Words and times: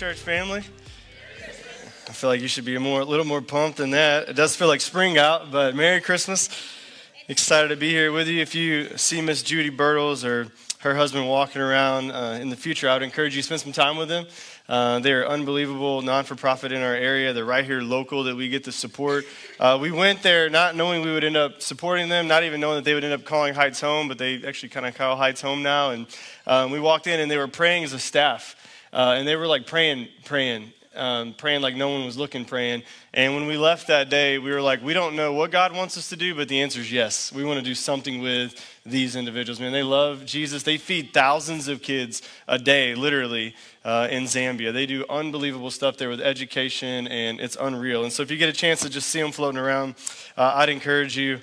Church 0.00 0.16
family. 0.16 0.62
I 2.08 2.12
feel 2.12 2.30
like 2.30 2.40
you 2.40 2.48
should 2.48 2.64
be 2.64 2.74
a 2.74 2.80
more, 2.80 3.02
a 3.02 3.04
little 3.04 3.26
more 3.26 3.42
pumped 3.42 3.76
than 3.76 3.90
that. 3.90 4.30
It 4.30 4.32
does 4.32 4.56
feel 4.56 4.66
like 4.66 4.80
spring 4.80 5.18
out, 5.18 5.50
but 5.52 5.74
Merry 5.74 6.00
Christmas. 6.00 6.48
Excited 7.28 7.68
to 7.68 7.76
be 7.76 7.90
here 7.90 8.10
with 8.10 8.26
you. 8.26 8.40
If 8.40 8.54
you 8.54 8.96
see 8.96 9.20
Miss 9.20 9.42
Judy 9.42 9.68
Birtles 9.70 10.24
or 10.24 10.48
her 10.78 10.94
husband 10.94 11.28
walking 11.28 11.60
around 11.60 12.12
uh, 12.12 12.38
in 12.40 12.48
the 12.48 12.56
future, 12.56 12.88
I 12.88 12.94
would 12.94 13.02
encourage 13.02 13.36
you 13.36 13.42
to 13.42 13.46
spend 13.46 13.60
some 13.60 13.72
time 13.72 13.98
with 13.98 14.08
them. 14.08 14.24
Uh, 14.70 15.00
they're 15.00 15.28
unbelievable 15.28 16.00
non 16.00 16.24
for 16.24 16.34
profit 16.34 16.72
in 16.72 16.80
our 16.80 16.94
area. 16.94 17.34
They're 17.34 17.44
right 17.44 17.66
here 17.66 17.82
local 17.82 18.24
that 18.24 18.34
we 18.34 18.48
get 18.48 18.64
to 18.64 18.72
support. 18.72 19.26
Uh, 19.58 19.76
we 19.78 19.90
went 19.90 20.22
there 20.22 20.48
not 20.48 20.76
knowing 20.76 21.02
we 21.02 21.12
would 21.12 21.24
end 21.24 21.36
up 21.36 21.60
supporting 21.60 22.08
them, 22.08 22.26
not 22.26 22.42
even 22.42 22.58
knowing 22.58 22.76
that 22.76 22.84
they 22.86 22.94
would 22.94 23.04
end 23.04 23.12
up 23.12 23.26
calling 23.26 23.52
Heights 23.52 23.82
home, 23.82 24.08
but 24.08 24.16
they 24.16 24.42
actually 24.46 24.70
kind 24.70 24.86
of 24.86 24.94
call 24.94 25.16
Heights 25.16 25.42
home 25.42 25.62
now. 25.62 25.90
And 25.90 26.06
um, 26.46 26.70
we 26.70 26.80
walked 26.80 27.06
in 27.06 27.20
and 27.20 27.30
they 27.30 27.36
were 27.36 27.48
praying 27.48 27.84
as 27.84 27.92
a 27.92 27.98
staff. 27.98 28.56
Uh, 28.92 29.14
and 29.18 29.26
they 29.26 29.36
were 29.36 29.46
like 29.46 29.66
praying, 29.66 30.08
praying 30.24 30.72
um, 30.94 31.34
praying 31.34 31.62
like 31.62 31.76
no 31.76 31.88
one 31.88 32.04
was 32.04 32.18
looking, 32.18 32.44
praying. 32.44 32.82
And 33.14 33.34
when 33.34 33.46
we 33.46 33.56
left 33.56 33.86
that 33.86 34.10
day, 34.10 34.38
we 34.38 34.50
were 34.50 34.60
like, 34.60 34.82
we 34.82 34.92
don't 34.92 35.14
know 35.14 35.32
what 35.32 35.50
God 35.50 35.74
wants 35.74 35.96
us 35.96 36.08
to 36.08 36.16
do, 36.16 36.34
but 36.34 36.48
the 36.48 36.60
answer 36.60 36.80
is 36.80 36.90
yes. 36.90 37.32
We 37.32 37.44
want 37.44 37.58
to 37.58 37.64
do 37.64 37.74
something 37.74 38.20
with 38.20 38.54
these 38.84 39.14
individuals. 39.14 39.60
Man, 39.60 39.72
they 39.72 39.82
love 39.82 40.24
Jesus. 40.26 40.62
They 40.62 40.78
feed 40.78 41.12
thousands 41.14 41.68
of 41.68 41.80
kids 41.80 42.22
a 42.48 42.58
day, 42.58 42.94
literally, 42.94 43.54
uh, 43.84 44.08
in 44.10 44.24
Zambia. 44.24 44.72
They 44.72 44.86
do 44.86 45.04
unbelievable 45.08 45.70
stuff 45.70 45.96
there 45.96 46.08
with 46.08 46.20
education, 46.20 47.06
and 47.06 47.40
it's 47.40 47.56
unreal. 47.60 48.02
And 48.02 48.12
so 48.12 48.22
if 48.22 48.30
you 48.30 48.36
get 48.36 48.48
a 48.48 48.52
chance 48.52 48.80
to 48.80 48.90
just 48.90 49.08
see 49.08 49.20
them 49.20 49.32
floating 49.32 49.60
around, 49.60 49.94
uh, 50.36 50.52
I'd 50.56 50.68
encourage 50.68 51.16
you. 51.16 51.40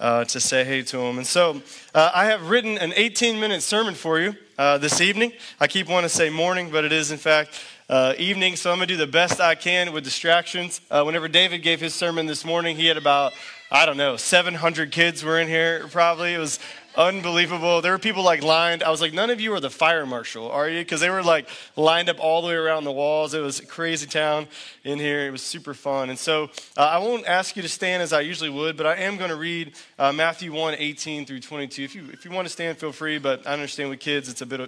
Uh, 0.00 0.24
to 0.24 0.38
say 0.38 0.62
hey 0.62 0.80
to 0.80 0.96
them. 0.96 1.18
And 1.18 1.26
so 1.26 1.60
uh, 1.92 2.12
I 2.14 2.26
have 2.26 2.50
written 2.50 2.78
an 2.78 2.92
18 2.94 3.40
minute 3.40 3.64
sermon 3.64 3.94
for 3.94 4.20
you 4.20 4.36
uh, 4.58 4.76
this 4.76 5.00
evening. 5.00 5.32
I 5.60 5.68
keep 5.68 5.88
wanting 5.88 6.10
to 6.10 6.14
say 6.14 6.28
morning, 6.28 6.70
but 6.70 6.84
it 6.84 6.92
is, 6.92 7.10
in 7.12 7.18
fact, 7.18 7.64
uh, 7.88 8.12
evening, 8.18 8.56
so 8.56 8.70
I'm 8.70 8.78
going 8.78 8.88
to 8.88 8.94
do 8.94 8.98
the 8.98 9.06
best 9.06 9.40
I 9.40 9.54
can 9.54 9.92
with 9.92 10.04
distractions. 10.04 10.80
Uh, 10.90 11.04
whenever 11.04 11.28
David 11.28 11.58
gave 11.62 11.80
his 11.80 11.94
sermon 11.94 12.26
this 12.26 12.44
morning, 12.44 12.76
he 12.76 12.86
had 12.86 12.98
about, 12.98 13.32
I 13.70 13.86
don't 13.86 13.96
know, 13.96 14.16
700 14.16 14.92
kids 14.92 15.24
were 15.24 15.38
in 15.38 15.48
here 15.48 15.86
probably. 15.88 16.34
It 16.34 16.38
was 16.38 16.58
unbelievable. 16.96 17.80
There 17.80 17.92
were 17.92 17.98
people 17.98 18.22
like 18.22 18.42
lined. 18.42 18.82
I 18.82 18.90
was 18.90 19.00
like, 19.00 19.12
none 19.12 19.30
of 19.30 19.40
you 19.40 19.52
are 19.54 19.60
the 19.60 19.70
fire 19.70 20.06
marshal, 20.06 20.50
are 20.50 20.68
you? 20.68 20.80
Because 20.80 21.00
they 21.00 21.10
were 21.10 21.22
like 21.22 21.48
lined 21.76 22.08
up 22.08 22.18
all 22.20 22.42
the 22.42 22.48
way 22.48 22.54
around 22.54 22.84
the 22.84 22.92
walls. 22.92 23.34
It 23.34 23.40
was 23.40 23.60
a 23.60 23.66
crazy 23.66 24.06
town 24.06 24.46
in 24.84 24.98
here. 24.98 25.26
It 25.26 25.30
was 25.30 25.42
super 25.42 25.74
fun. 25.74 26.10
And 26.10 26.18
so 26.18 26.50
uh, 26.76 26.82
I 26.82 26.98
won't 26.98 27.26
ask 27.26 27.56
you 27.56 27.62
to 27.62 27.68
stand 27.68 28.02
as 28.02 28.12
I 28.12 28.20
usually 28.20 28.50
would, 28.50 28.76
but 28.76 28.86
I 28.86 28.96
am 28.96 29.16
going 29.16 29.30
to 29.30 29.36
read 29.36 29.74
uh, 29.98 30.12
Matthew 30.12 30.52
1 30.52 30.74
18 30.78 31.26
through 31.26 31.40
22. 31.40 31.82
If 31.82 31.94
you, 31.94 32.08
if 32.12 32.24
you 32.24 32.30
want 32.30 32.46
to 32.46 32.52
stand, 32.52 32.78
feel 32.78 32.92
free, 32.92 33.18
but 33.18 33.46
I 33.46 33.52
understand 33.52 33.90
with 33.90 34.00
kids, 34.00 34.28
it's 34.28 34.42
a 34.42 34.46
bit 34.46 34.60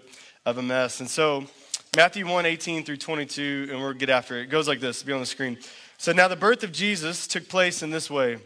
of 0.46 0.58
a 0.58 0.62
mess. 0.62 1.00
And 1.00 1.08
so 1.08 1.44
Matthew 1.96 2.26
1 2.28 2.46
18 2.46 2.84
through 2.84 2.98
22, 2.98 3.68
and 3.70 3.80
we'll 3.80 3.92
get 3.94 4.10
after 4.10 4.38
it. 4.38 4.42
It 4.42 4.50
goes 4.50 4.68
like 4.68 4.80
this, 4.80 5.02
be 5.02 5.12
on 5.12 5.20
the 5.20 5.26
screen. 5.26 5.58
So 5.98 6.12
now 6.12 6.28
the 6.28 6.36
birth 6.36 6.62
of 6.64 6.72
Jesus 6.72 7.26
took 7.26 7.48
place 7.48 7.82
in 7.82 7.90
this 7.90 8.08
way. 8.08 8.38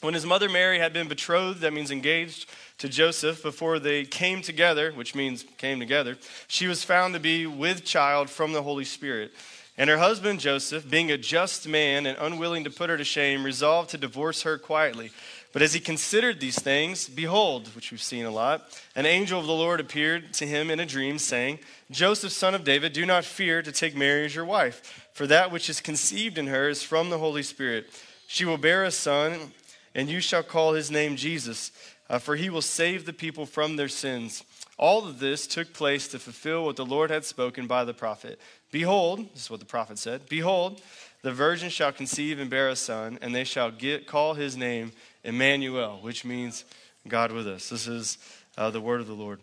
When 0.00 0.14
his 0.14 0.26
mother 0.26 0.48
Mary 0.48 0.78
had 0.78 0.92
been 0.92 1.08
betrothed, 1.08 1.60
that 1.60 1.72
means 1.72 1.90
engaged, 1.90 2.48
to 2.78 2.88
Joseph 2.88 3.42
before 3.42 3.78
they 3.78 4.04
came 4.04 4.42
together, 4.42 4.92
which 4.92 5.14
means 5.14 5.44
came 5.56 5.80
together, 5.80 6.18
she 6.46 6.66
was 6.66 6.84
found 6.84 7.14
to 7.14 7.20
be 7.20 7.46
with 7.46 7.84
child 7.84 8.28
from 8.28 8.52
the 8.52 8.62
Holy 8.62 8.84
Spirit. 8.84 9.32
And 9.78 9.90
her 9.90 9.98
husband 9.98 10.40
Joseph, 10.40 10.88
being 10.88 11.10
a 11.10 11.18
just 11.18 11.68
man 11.68 12.06
and 12.06 12.16
unwilling 12.18 12.64
to 12.64 12.70
put 12.70 12.90
her 12.90 12.96
to 12.96 13.04
shame, 13.04 13.44
resolved 13.44 13.90
to 13.90 13.98
divorce 13.98 14.42
her 14.42 14.58
quietly. 14.58 15.10
But 15.52 15.62
as 15.62 15.72
he 15.72 15.80
considered 15.80 16.40
these 16.40 16.60
things, 16.60 17.08
behold, 17.08 17.74
which 17.74 17.90
we've 17.90 18.02
seen 18.02 18.26
a 18.26 18.30
lot, 18.30 18.68
an 18.94 19.06
angel 19.06 19.40
of 19.40 19.46
the 19.46 19.52
Lord 19.52 19.80
appeared 19.80 20.34
to 20.34 20.46
him 20.46 20.70
in 20.70 20.80
a 20.80 20.86
dream, 20.86 21.18
saying, 21.18 21.58
Joseph, 21.90 22.32
son 22.32 22.54
of 22.54 22.64
David, 22.64 22.92
do 22.92 23.06
not 23.06 23.24
fear 23.24 23.62
to 23.62 23.72
take 23.72 23.96
Mary 23.96 24.26
as 24.26 24.34
your 24.34 24.44
wife, 24.44 25.08
for 25.14 25.26
that 25.26 25.50
which 25.50 25.70
is 25.70 25.80
conceived 25.80 26.36
in 26.36 26.48
her 26.48 26.68
is 26.68 26.82
from 26.82 27.08
the 27.08 27.18
Holy 27.18 27.42
Spirit. 27.42 27.86
She 28.26 28.44
will 28.44 28.58
bear 28.58 28.84
a 28.84 28.90
son, 28.90 29.52
and 29.96 30.10
you 30.10 30.20
shall 30.20 30.42
call 30.42 30.74
his 30.74 30.90
name 30.90 31.16
Jesus, 31.16 31.72
uh, 32.08 32.18
for 32.18 32.36
he 32.36 32.50
will 32.50 32.62
save 32.62 33.06
the 33.06 33.14
people 33.14 33.46
from 33.46 33.74
their 33.74 33.88
sins. 33.88 34.44
All 34.78 35.08
of 35.08 35.18
this 35.18 35.46
took 35.46 35.72
place 35.72 36.06
to 36.08 36.18
fulfill 36.18 36.66
what 36.66 36.76
the 36.76 36.84
Lord 36.84 37.10
had 37.10 37.24
spoken 37.24 37.66
by 37.66 37.82
the 37.84 37.94
prophet. 37.94 38.38
Behold, 38.70 39.32
this 39.32 39.44
is 39.44 39.50
what 39.50 39.58
the 39.60 39.66
prophet 39.66 39.98
said 39.98 40.28
Behold, 40.28 40.82
the 41.22 41.32
virgin 41.32 41.70
shall 41.70 41.92
conceive 41.92 42.38
and 42.38 42.50
bear 42.50 42.68
a 42.68 42.76
son, 42.76 43.18
and 43.22 43.34
they 43.34 43.42
shall 43.42 43.70
get, 43.70 44.06
call 44.06 44.34
his 44.34 44.54
name 44.54 44.92
Emmanuel, 45.24 45.98
which 46.02 46.26
means 46.26 46.66
God 47.08 47.32
with 47.32 47.48
us. 47.48 47.70
This 47.70 47.88
is 47.88 48.18
uh, 48.58 48.70
the 48.70 48.82
word 48.82 49.00
of 49.00 49.06
the 49.06 49.14
Lord. 49.14 49.40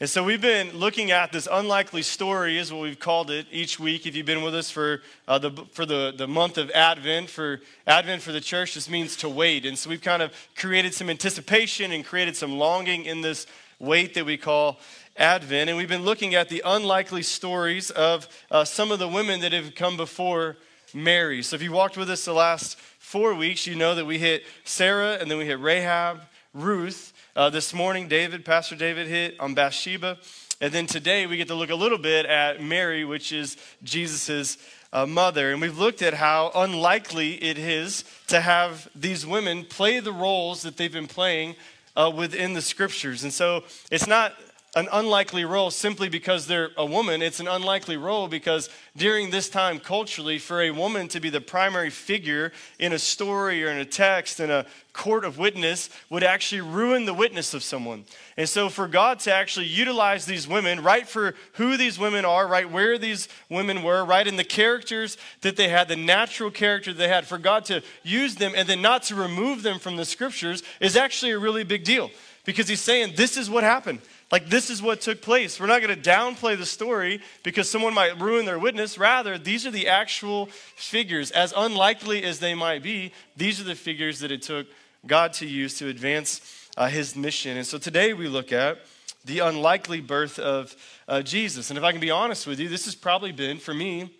And 0.00 0.08
so 0.08 0.22
we've 0.22 0.40
been 0.40 0.78
looking 0.78 1.10
at 1.10 1.32
this 1.32 1.48
unlikely 1.50 2.02
story, 2.02 2.56
is 2.56 2.72
what 2.72 2.82
we've 2.82 3.00
called 3.00 3.32
it 3.32 3.48
each 3.50 3.80
week. 3.80 4.06
If 4.06 4.14
you've 4.14 4.26
been 4.26 4.44
with 4.44 4.54
us 4.54 4.70
for, 4.70 5.02
uh, 5.26 5.38
the, 5.38 5.50
for 5.72 5.84
the, 5.84 6.14
the 6.16 6.28
month 6.28 6.56
of 6.56 6.70
Advent, 6.70 7.28
for 7.28 7.60
Advent 7.84 8.22
for 8.22 8.30
the 8.30 8.40
church, 8.40 8.74
this 8.74 8.88
means 8.88 9.16
to 9.16 9.28
wait. 9.28 9.66
And 9.66 9.76
so 9.76 9.90
we've 9.90 10.00
kind 10.00 10.22
of 10.22 10.32
created 10.54 10.94
some 10.94 11.10
anticipation 11.10 11.90
and 11.90 12.04
created 12.04 12.36
some 12.36 12.58
longing 12.58 13.06
in 13.06 13.22
this 13.22 13.48
wait 13.80 14.14
that 14.14 14.24
we 14.24 14.36
call 14.36 14.78
Advent. 15.16 15.68
And 15.68 15.76
we've 15.76 15.88
been 15.88 16.04
looking 16.04 16.36
at 16.36 16.48
the 16.48 16.62
unlikely 16.64 17.22
stories 17.22 17.90
of 17.90 18.28
uh, 18.52 18.64
some 18.64 18.92
of 18.92 19.00
the 19.00 19.08
women 19.08 19.40
that 19.40 19.52
have 19.52 19.74
come 19.74 19.96
before 19.96 20.58
Mary. 20.94 21.42
So 21.42 21.56
if 21.56 21.62
you 21.62 21.72
walked 21.72 21.96
with 21.96 22.08
us 22.08 22.24
the 22.24 22.32
last 22.32 22.78
four 23.00 23.34
weeks, 23.34 23.66
you 23.66 23.74
know 23.74 23.96
that 23.96 24.04
we 24.04 24.18
hit 24.18 24.44
Sarah 24.62 25.14
and 25.14 25.28
then 25.28 25.38
we 25.38 25.46
hit 25.46 25.58
Rahab, 25.58 26.20
Ruth. 26.54 27.12
Uh, 27.38 27.48
this 27.48 27.72
morning, 27.72 28.08
David, 28.08 28.44
Pastor 28.44 28.74
David 28.74 29.06
hit 29.06 29.38
on 29.38 29.54
Bathsheba. 29.54 30.18
And 30.60 30.72
then 30.72 30.88
today 30.88 31.24
we 31.24 31.36
get 31.36 31.46
to 31.46 31.54
look 31.54 31.70
a 31.70 31.74
little 31.76 31.96
bit 31.96 32.26
at 32.26 32.60
Mary, 32.60 33.04
which 33.04 33.30
is 33.30 33.56
Jesus' 33.84 34.58
uh, 34.92 35.06
mother. 35.06 35.52
And 35.52 35.60
we've 35.60 35.78
looked 35.78 36.02
at 36.02 36.14
how 36.14 36.50
unlikely 36.52 37.34
it 37.34 37.56
is 37.56 38.02
to 38.26 38.40
have 38.40 38.88
these 38.92 39.24
women 39.24 39.64
play 39.64 40.00
the 40.00 40.10
roles 40.12 40.62
that 40.62 40.76
they've 40.76 40.92
been 40.92 41.06
playing 41.06 41.54
uh, 41.94 42.10
within 42.12 42.54
the 42.54 42.60
scriptures. 42.60 43.22
And 43.22 43.32
so 43.32 43.62
it's 43.88 44.08
not 44.08 44.34
an 44.78 44.88
unlikely 44.92 45.44
role 45.44 45.70
simply 45.72 46.08
because 46.08 46.46
they're 46.46 46.70
a 46.76 46.86
woman. 46.86 47.20
It's 47.20 47.40
an 47.40 47.48
unlikely 47.48 47.96
role 47.96 48.28
because 48.28 48.70
during 48.96 49.30
this 49.30 49.48
time, 49.48 49.80
culturally, 49.80 50.38
for 50.38 50.62
a 50.62 50.70
woman 50.70 51.08
to 51.08 51.20
be 51.20 51.30
the 51.30 51.40
primary 51.40 51.90
figure 51.90 52.52
in 52.78 52.92
a 52.92 52.98
story 52.98 53.64
or 53.64 53.70
in 53.70 53.78
a 53.78 53.84
text 53.84 54.38
in 54.38 54.50
a 54.50 54.66
court 54.92 55.24
of 55.24 55.36
witness 55.36 55.90
would 56.10 56.22
actually 56.22 56.60
ruin 56.60 57.06
the 57.06 57.14
witness 57.14 57.54
of 57.54 57.64
someone. 57.64 58.04
And 58.36 58.48
so, 58.48 58.68
for 58.68 58.86
God 58.86 59.18
to 59.20 59.34
actually 59.34 59.66
utilize 59.66 60.26
these 60.26 60.46
women, 60.46 60.80
right 60.82 61.08
for 61.08 61.34
who 61.54 61.76
these 61.76 61.98
women 61.98 62.24
are, 62.24 62.46
right 62.46 62.70
where 62.70 62.98
these 62.98 63.28
women 63.48 63.82
were, 63.82 64.04
right 64.04 64.26
in 64.26 64.36
the 64.36 64.44
characters 64.44 65.18
that 65.40 65.56
they 65.56 65.68
had, 65.68 65.88
the 65.88 65.96
natural 65.96 66.52
character 66.52 66.92
they 66.92 67.08
had, 67.08 67.26
for 67.26 67.38
God 67.38 67.64
to 67.66 67.82
use 68.04 68.36
them 68.36 68.52
and 68.54 68.68
then 68.68 68.80
not 68.80 69.02
to 69.04 69.16
remove 69.16 69.62
them 69.62 69.80
from 69.80 69.96
the 69.96 70.04
scriptures 70.04 70.62
is 70.80 70.96
actually 70.96 71.32
a 71.32 71.38
really 71.38 71.64
big 71.64 71.82
deal 71.82 72.10
because 72.44 72.68
He's 72.68 72.80
saying, 72.80 73.14
This 73.16 73.36
is 73.36 73.50
what 73.50 73.64
happened. 73.64 74.00
Like, 74.30 74.50
this 74.50 74.68
is 74.68 74.82
what 74.82 75.00
took 75.00 75.22
place. 75.22 75.58
We're 75.58 75.66
not 75.66 75.80
going 75.80 75.94
to 75.94 76.10
downplay 76.10 76.58
the 76.58 76.66
story 76.66 77.20
because 77.42 77.70
someone 77.70 77.94
might 77.94 78.20
ruin 78.20 78.44
their 78.44 78.58
witness. 78.58 78.98
Rather, 78.98 79.38
these 79.38 79.66
are 79.66 79.70
the 79.70 79.88
actual 79.88 80.46
figures. 80.76 81.30
As 81.30 81.54
unlikely 81.56 82.24
as 82.24 82.38
they 82.38 82.54
might 82.54 82.82
be, 82.82 83.12
these 83.36 83.58
are 83.58 83.64
the 83.64 83.74
figures 83.74 84.20
that 84.20 84.30
it 84.30 84.42
took 84.42 84.66
God 85.06 85.32
to 85.34 85.46
use 85.46 85.78
to 85.78 85.88
advance 85.88 86.68
uh, 86.76 86.88
his 86.88 87.16
mission. 87.16 87.56
And 87.56 87.66
so 87.66 87.78
today 87.78 88.12
we 88.12 88.28
look 88.28 88.52
at 88.52 88.78
the 89.24 89.38
unlikely 89.40 90.00
birth 90.00 90.38
of 90.38 90.76
uh, 91.06 91.22
Jesus. 91.22 91.70
And 91.70 91.78
if 91.78 91.84
I 91.84 91.92
can 91.92 92.00
be 92.00 92.10
honest 92.10 92.46
with 92.46 92.60
you, 92.60 92.68
this 92.68 92.84
has 92.84 92.94
probably 92.94 93.32
been, 93.32 93.58
for 93.58 93.72
me, 93.72 94.10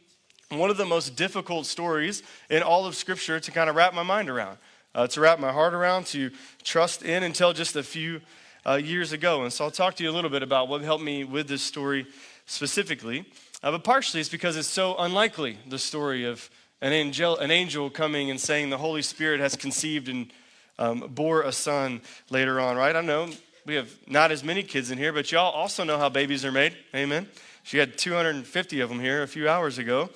one 0.48 0.70
of 0.70 0.78
the 0.78 0.86
most 0.86 1.16
difficult 1.16 1.66
stories 1.66 2.22
in 2.48 2.62
all 2.62 2.86
of 2.86 2.94
Scripture 2.94 3.38
to 3.40 3.50
kind 3.50 3.68
of 3.68 3.76
wrap 3.76 3.92
my 3.92 4.02
mind 4.02 4.30
around, 4.30 4.56
uh, 4.94 5.06
to 5.08 5.20
wrap 5.20 5.38
my 5.38 5.52
heart 5.52 5.74
around, 5.74 6.06
to 6.06 6.30
trust 6.64 7.02
in 7.02 7.22
until 7.22 7.52
just 7.52 7.76
a 7.76 7.82
few 7.82 8.22
uh, 8.68 8.74
years 8.76 9.12
ago. 9.12 9.42
And 9.42 9.52
so 9.52 9.64
I'll 9.64 9.70
talk 9.70 9.94
to 9.96 10.04
you 10.04 10.10
a 10.10 10.12
little 10.12 10.30
bit 10.30 10.42
about 10.42 10.68
what 10.68 10.82
helped 10.82 11.02
me 11.02 11.24
with 11.24 11.48
this 11.48 11.62
story 11.62 12.06
specifically. 12.46 13.24
Uh, 13.62 13.72
but 13.72 13.84
partially 13.84 14.20
it's 14.20 14.28
because 14.28 14.56
it's 14.56 14.68
so 14.68 14.96
unlikely, 14.98 15.58
the 15.66 15.78
story 15.78 16.24
of 16.24 16.50
an 16.80 16.92
angel, 16.92 17.38
an 17.38 17.50
angel 17.50 17.90
coming 17.90 18.30
and 18.30 18.38
saying 18.38 18.70
the 18.70 18.78
Holy 18.78 19.02
Spirit 19.02 19.40
has 19.40 19.56
conceived 19.56 20.08
and 20.08 20.32
um, 20.78 21.10
bore 21.10 21.42
a 21.42 21.52
son 21.52 22.02
later 22.30 22.60
on, 22.60 22.76
right? 22.76 22.94
I 22.94 23.00
know 23.00 23.30
we 23.66 23.74
have 23.74 23.90
not 24.06 24.30
as 24.30 24.44
many 24.44 24.62
kids 24.62 24.90
in 24.90 24.98
here, 24.98 25.12
but 25.12 25.32
y'all 25.32 25.52
also 25.52 25.82
know 25.82 25.98
how 25.98 26.08
babies 26.08 26.44
are 26.44 26.52
made. 26.52 26.76
Amen. 26.94 27.26
She 27.64 27.78
had 27.78 27.98
250 27.98 28.80
of 28.80 28.88
them 28.88 29.00
here 29.00 29.22
a 29.22 29.28
few 29.28 29.48
hours 29.48 29.78
ago. 29.78 30.10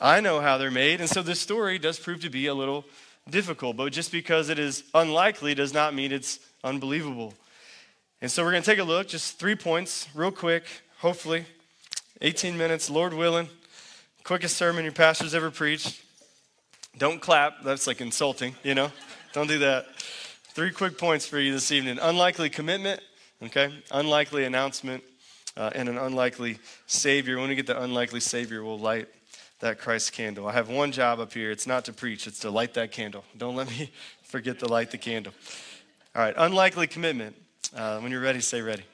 I 0.00 0.20
know 0.20 0.40
how 0.40 0.58
they're 0.58 0.70
made. 0.70 1.00
And 1.00 1.08
so 1.08 1.22
this 1.22 1.40
story 1.40 1.78
does 1.78 1.98
prove 1.98 2.20
to 2.22 2.30
be 2.30 2.46
a 2.46 2.54
little 2.54 2.84
difficult, 3.30 3.76
but 3.76 3.92
just 3.92 4.12
because 4.12 4.48
it 4.48 4.58
is 4.58 4.84
unlikely 4.94 5.54
does 5.54 5.72
not 5.72 5.94
mean 5.94 6.12
it's 6.12 6.38
unbelievable. 6.66 7.32
And 8.20 8.30
so 8.30 8.42
we're 8.44 8.50
going 8.50 8.62
to 8.62 8.70
take 8.70 8.78
a 8.78 8.84
look, 8.84 9.08
just 9.08 9.38
three 9.38 9.54
points, 9.54 10.08
real 10.14 10.32
quick, 10.32 10.64
hopefully. 10.98 11.44
18 12.22 12.56
minutes, 12.56 12.90
Lord 12.90 13.14
willing. 13.14 13.48
Quickest 14.24 14.56
sermon 14.56 14.84
your 14.84 14.92
pastor's 14.92 15.34
ever 15.34 15.50
preached. 15.50 16.02
Don't 16.98 17.20
clap, 17.20 17.62
that's 17.62 17.86
like 17.86 18.00
insulting, 18.00 18.54
you 18.62 18.74
know? 18.74 18.90
Don't 19.32 19.46
do 19.46 19.58
that. 19.58 19.86
Three 20.54 20.70
quick 20.70 20.98
points 20.98 21.26
for 21.26 21.38
you 21.38 21.52
this 21.52 21.70
evening 21.70 21.98
unlikely 22.00 22.48
commitment, 22.48 23.00
okay? 23.42 23.72
Unlikely 23.92 24.44
announcement, 24.44 25.04
uh, 25.56 25.70
and 25.74 25.88
an 25.88 25.98
unlikely 25.98 26.58
Savior. 26.86 27.38
When 27.38 27.50
we 27.50 27.54
get 27.54 27.66
the 27.66 27.80
unlikely 27.80 28.20
Savior, 28.20 28.64
we'll 28.64 28.78
light 28.78 29.08
that 29.60 29.78
Christ 29.78 30.14
candle. 30.14 30.48
I 30.48 30.52
have 30.52 30.70
one 30.70 30.90
job 30.90 31.20
up 31.20 31.34
here. 31.34 31.50
It's 31.50 31.66
not 31.66 31.84
to 31.84 31.92
preach, 31.92 32.26
it's 32.26 32.40
to 32.40 32.50
light 32.50 32.74
that 32.74 32.92
candle. 32.92 33.24
Don't 33.36 33.56
let 33.56 33.68
me 33.68 33.90
forget 34.22 34.58
to 34.60 34.66
light 34.66 34.90
the 34.90 34.98
candle. 34.98 35.34
All 36.16 36.22
right, 36.22 36.34
unlikely 36.38 36.86
commitment. 36.86 37.36
Uh, 37.74 37.98
when 37.98 38.10
you're 38.10 38.22
ready, 38.22 38.40
say 38.40 38.62
ready. 38.62 38.84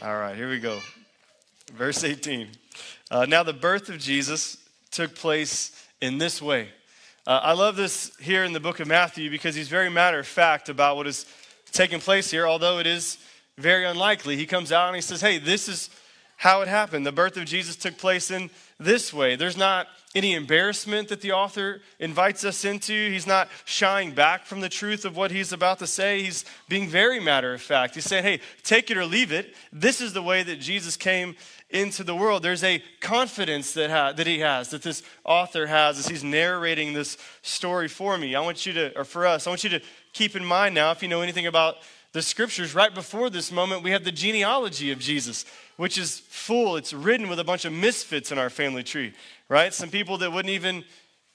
ready. 0.00 0.10
All 0.10 0.18
right, 0.18 0.34
here 0.34 0.48
we 0.48 0.58
go. 0.58 0.80
Verse 1.74 2.02
18. 2.02 2.48
Uh, 3.10 3.26
now, 3.28 3.42
the 3.42 3.52
birth 3.52 3.90
of 3.90 3.98
Jesus 3.98 4.56
took 4.90 5.14
place 5.14 5.86
in 6.00 6.16
this 6.16 6.40
way. 6.40 6.70
Uh, 7.26 7.40
I 7.42 7.52
love 7.52 7.76
this 7.76 8.16
here 8.18 8.44
in 8.44 8.54
the 8.54 8.60
book 8.60 8.80
of 8.80 8.88
Matthew 8.88 9.28
because 9.28 9.54
he's 9.54 9.68
very 9.68 9.90
matter 9.90 10.18
of 10.18 10.26
fact 10.26 10.70
about 10.70 10.96
what 10.96 11.06
is 11.06 11.26
taking 11.72 12.00
place 12.00 12.30
here, 12.30 12.46
although 12.46 12.78
it 12.78 12.86
is 12.86 13.18
very 13.58 13.84
unlikely. 13.84 14.34
He 14.38 14.46
comes 14.46 14.72
out 14.72 14.86
and 14.86 14.96
he 14.96 15.02
says, 15.02 15.20
Hey, 15.20 15.36
this 15.36 15.68
is 15.68 15.90
how 16.40 16.62
it 16.62 16.68
happened. 16.68 17.04
The 17.04 17.12
birth 17.12 17.36
of 17.36 17.44
Jesus 17.44 17.76
took 17.76 17.98
place 17.98 18.30
in 18.30 18.48
this 18.78 19.12
way. 19.12 19.36
There's 19.36 19.58
not 19.58 19.88
any 20.14 20.32
embarrassment 20.32 21.08
that 21.08 21.20
the 21.20 21.32
author 21.32 21.82
invites 21.98 22.46
us 22.46 22.64
into. 22.64 22.94
He's 23.10 23.26
not 23.26 23.50
shying 23.66 24.12
back 24.12 24.46
from 24.46 24.60
the 24.60 24.70
truth 24.70 25.04
of 25.04 25.18
what 25.18 25.30
he's 25.30 25.52
about 25.52 25.80
to 25.80 25.86
say. 25.86 26.22
He's 26.22 26.46
being 26.66 26.88
very 26.88 27.20
matter 27.20 27.52
of 27.52 27.60
fact. 27.60 27.94
He's 27.94 28.06
saying, 28.06 28.24
hey, 28.24 28.40
take 28.62 28.90
it 28.90 28.96
or 28.96 29.04
leave 29.04 29.32
it. 29.32 29.54
This 29.70 30.00
is 30.00 30.14
the 30.14 30.22
way 30.22 30.42
that 30.42 30.60
Jesus 30.60 30.96
came 30.96 31.36
into 31.68 32.02
the 32.04 32.16
world. 32.16 32.42
There's 32.42 32.64
a 32.64 32.82
confidence 33.00 33.74
that, 33.74 33.90
ha- 33.90 34.12
that 34.12 34.26
he 34.26 34.38
has, 34.38 34.70
that 34.70 34.80
this 34.80 35.02
author 35.24 35.66
has 35.66 35.98
as 35.98 36.08
he's 36.08 36.24
narrating 36.24 36.94
this 36.94 37.18
story 37.42 37.86
for 37.86 38.16
me. 38.16 38.34
I 38.34 38.40
want 38.40 38.64
you 38.64 38.72
to, 38.72 38.98
or 38.98 39.04
for 39.04 39.26
us, 39.26 39.46
I 39.46 39.50
want 39.50 39.62
you 39.62 39.70
to 39.70 39.82
keep 40.14 40.34
in 40.34 40.46
mind 40.46 40.74
now, 40.74 40.90
if 40.90 41.02
you 41.02 41.08
know 41.08 41.20
anything 41.20 41.46
about 41.46 41.76
the 42.12 42.22
scriptures, 42.22 42.74
right 42.74 42.92
before 42.92 43.30
this 43.30 43.52
moment, 43.52 43.82
we 43.82 43.92
have 43.92 44.04
the 44.04 44.12
genealogy 44.12 44.90
of 44.90 44.98
Jesus, 44.98 45.44
which 45.76 45.96
is 45.96 46.18
full. 46.18 46.76
It's 46.76 46.92
written 46.92 47.28
with 47.28 47.38
a 47.38 47.44
bunch 47.44 47.64
of 47.64 47.72
misfits 47.72 48.32
in 48.32 48.38
our 48.38 48.50
family 48.50 48.82
tree, 48.82 49.12
right? 49.48 49.72
Some 49.72 49.90
people 49.90 50.18
that 50.18 50.32
wouldn't 50.32 50.52
even 50.52 50.84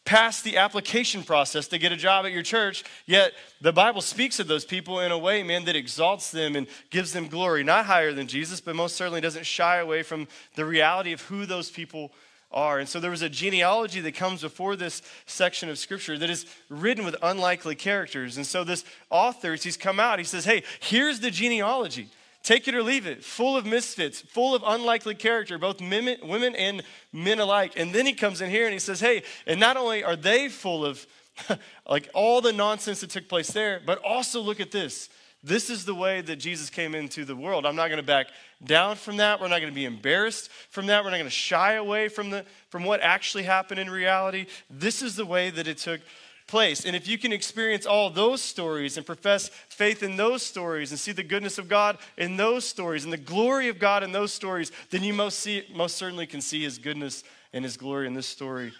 pass 0.03 0.41
the 0.41 0.57
application 0.57 1.23
process 1.23 1.67
to 1.67 1.79
get 1.79 1.91
a 1.91 1.95
job 1.95 2.25
at 2.25 2.31
your 2.31 2.43
church, 2.43 2.83
yet 3.07 3.31
the 3.59 3.73
Bible 3.73 4.01
speaks 4.01 4.39
of 4.39 4.47
those 4.47 4.63
people 4.63 4.99
in 4.99 5.11
a 5.11 5.17
way, 5.17 5.41
man, 5.41 5.65
that 5.65 5.75
exalts 5.75 6.29
them 6.29 6.55
and 6.55 6.67
gives 6.91 7.11
them 7.11 7.27
glory. 7.27 7.63
Not 7.63 7.85
higher 7.85 8.13
than 8.13 8.27
Jesus, 8.27 8.61
but 8.61 8.75
most 8.75 8.95
certainly 8.95 9.21
doesn't 9.21 9.45
shy 9.45 9.77
away 9.77 10.03
from 10.03 10.27
the 10.55 10.65
reality 10.65 11.11
of 11.11 11.21
who 11.21 11.45
those 11.45 11.71
people 11.71 12.11
are. 12.51 12.79
And 12.79 12.87
so 12.87 12.99
there 12.99 13.11
was 13.11 13.21
a 13.21 13.29
genealogy 13.29 13.99
that 14.01 14.13
comes 14.13 14.41
before 14.41 14.75
this 14.75 15.01
section 15.25 15.69
of 15.69 15.77
scripture 15.77 16.17
that 16.17 16.29
is 16.29 16.45
written 16.69 17.05
with 17.05 17.15
unlikely 17.21 17.75
characters. 17.75 18.37
And 18.37 18.45
so 18.45 18.63
this 18.63 18.85
author, 19.09 19.55
he's 19.55 19.77
come 19.77 19.99
out, 19.99 20.19
he 20.19 20.25
says, 20.25 20.45
hey, 20.45 20.63
here's 20.79 21.19
the 21.19 21.31
genealogy. 21.31 22.09
Take 22.43 22.67
it 22.67 22.75
or 22.75 22.83
leave 22.83 23.07
it, 23.07 23.23
full 23.23 23.57
of 23.57 23.65
misfits, 23.65 24.21
full 24.21 24.53
of 24.53 24.63
unlikely 24.63 25.15
character, 25.15 25.57
both 25.57 25.81
women 25.81 26.55
and 26.55 26.83
men 27.11 27.39
alike. 27.39 27.73
And 27.75 27.91
then 27.91 28.05
he 28.05 28.13
comes 28.13 28.39
in 28.39 28.51
here 28.51 28.65
and 28.65 28.73
he 28.73 28.79
says, 28.79 28.99
hey, 28.99 29.23
and 29.47 29.59
not 29.59 29.77
only 29.77 30.03
are 30.03 30.15
they 30.15 30.49
full 30.49 30.85
of 30.85 31.07
like 31.89 32.07
all 32.13 32.41
the 32.41 32.53
nonsense 32.53 33.01
that 33.01 33.09
took 33.09 33.27
place 33.27 33.49
there, 33.49 33.81
but 33.83 33.97
also 34.03 34.41
look 34.41 34.59
at 34.59 34.71
this. 34.71 35.09
This 35.45 35.69
is 35.69 35.85
the 35.85 35.93
way 35.93 36.21
that 36.21 36.37
Jesus 36.37 36.71
came 36.71 36.95
into 36.95 37.23
the 37.23 37.35
world. 37.35 37.67
I'm 37.67 37.75
not 37.75 37.89
going 37.89 38.01
to 38.01 38.03
back 38.03 38.27
down 38.63 38.95
from 38.95 39.17
that. 39.17 39.39
We're 39.39 39.47
not 39.47 39.59
going 39.59 39.71
to 39.71 39.75
be 39.75 39.85
embarrassed 39.85 40.49
from 40.71 40.87
that. 40.87 41.03
We're 41.03 41.11
not 41.11 41.17
going 41.17 41.25
to 41.25 41.29
shy 41.29 41.73
away 41.73 42.07
from, 42.07 42.31
the, 42.31 42.45
from 42.69 42.83
what 42.83 43.01
actually 43.01 43.43
happened 43.43 43.79
in 43.79 43.87
reality. 43.87 44.47
This 44.71 45.03
is 45.03 45.15
the 45.15 45.25
way 45.25 45.51
that 45.51 45.67
it 45.67 45.77
took 45.77 46.01
place. 46.47 46.83
And 46.83 46.95
if 46.95 47.07
you 47.07 47.19
can 47.19 47.31
experience 47.31 47.85
all 47.85 48.09
those 48.09 48.41
stories 48.41 48.97
and 48.97 49.05
profess 49.05 49.49
faith 49.69 50.01
in 50.01 50.17
those 50.17 50.41
stories 50.41 50.89
and 50.89 50.99
see 50.99 51.11
the 51.11 51.21
goodness 51.21 51.59
of 51.59 51.69
God 51.69 51.99
in 52.17 52.37
those 52.37 52.65
stories 52.65 53.03
and 53.03 53.13
the 53.13 53.17
glory 53.17 53.67
of 53.67 53.77
God 53.77 54.01
in 54.01 54.11
those 54.11 54.33
stories, 54.33 54.71
then 54.89 55.03
you 55.03 55.13
most, 55.13 55.37
see, 55.37 55.63
most 55.75 55.95
certainly 55.95 56.25
can 56.25 56.41
see 56.41 56.63
his 56.63 56.79
goodness 56.79 57.23
and 57.53 57.63
his 57.63 57.77
glory 57.77 58.07
in 58.07 58.15
this 58.15 58.25
story 58.25 58.73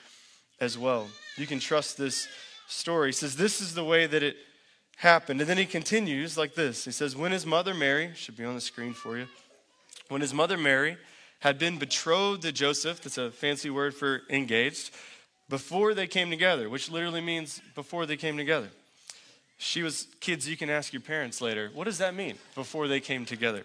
as 0.60 0.80
well. 0.80 1.08
You 1.38 1.46
can 1.46 1.60
trust 1.60 1.96
this 1.96 2.28
story. 2.68 3.10
He 3.10 3.14
says, 3.14 3.36
This 3.36 3.62
is 3.62 3.76
the 3.76 3.86
way 3.86 4.08
that 4.08 4.24
it 4.24 4.38
happened. 4.98 5.42
And 5.42 5.50
then 5.50 5.58
he 5.58 5.66
continues 5.66 6.38
like 6.38 6.56
this 6.56 6.86
He 6.86 6.92
says, 6.92 7.16
When 7.16 7.32
his 7.32 7.46
mother 7.46 7.74
Mary, 7.74 8.12
should 8.16 8.38
be 8.38 8.46
on 8.46 8.56
the 8.56 8.62
screen 8.62 8.94
for 8.94 9.18
you, 9.18 9.28
when 10.08 10.22
his 10.22 10.34
mother 10.34 10.58
Mary 10.58 10.98
had 11.40 11.60
been 11.60 11.78
betrothed 11.78 12.42
to 12.44 12.52
Joseph, 12.52 13.02
that's 13.02 13.18
a 13.18 13.32
fancy 13.32 13.70
word 13.70 13.94
for 13.94 14.22
engaged, 14.30 14.92
before 15.50 15.94
they 15.94 16.08
came 16.08 16.30
together, 16.30 16.70
which 16.70 16.90
literally 16.90 17.22
means 17.22 17.62
before 17.76 18.06
they 18.06 18.18
came 18.18 18.38
together. 18.38 18.70
She 19.58 19.84
was, 19.84 20.08
kids, 20.20 20.50
you 20.50 20.58
can 20.58 20.70
ask 20.70 20.92
your 20.92 21.02
parents 21.02 21.42
later, 21.42 21.70
what 21.74 21.86
does 21.86 22.00
that 22.00 22.16
mean, 22.16 22.36
before 22.56 22.88
they 22.88 23.00
came 23.00 23.26
together? 23.26 23.64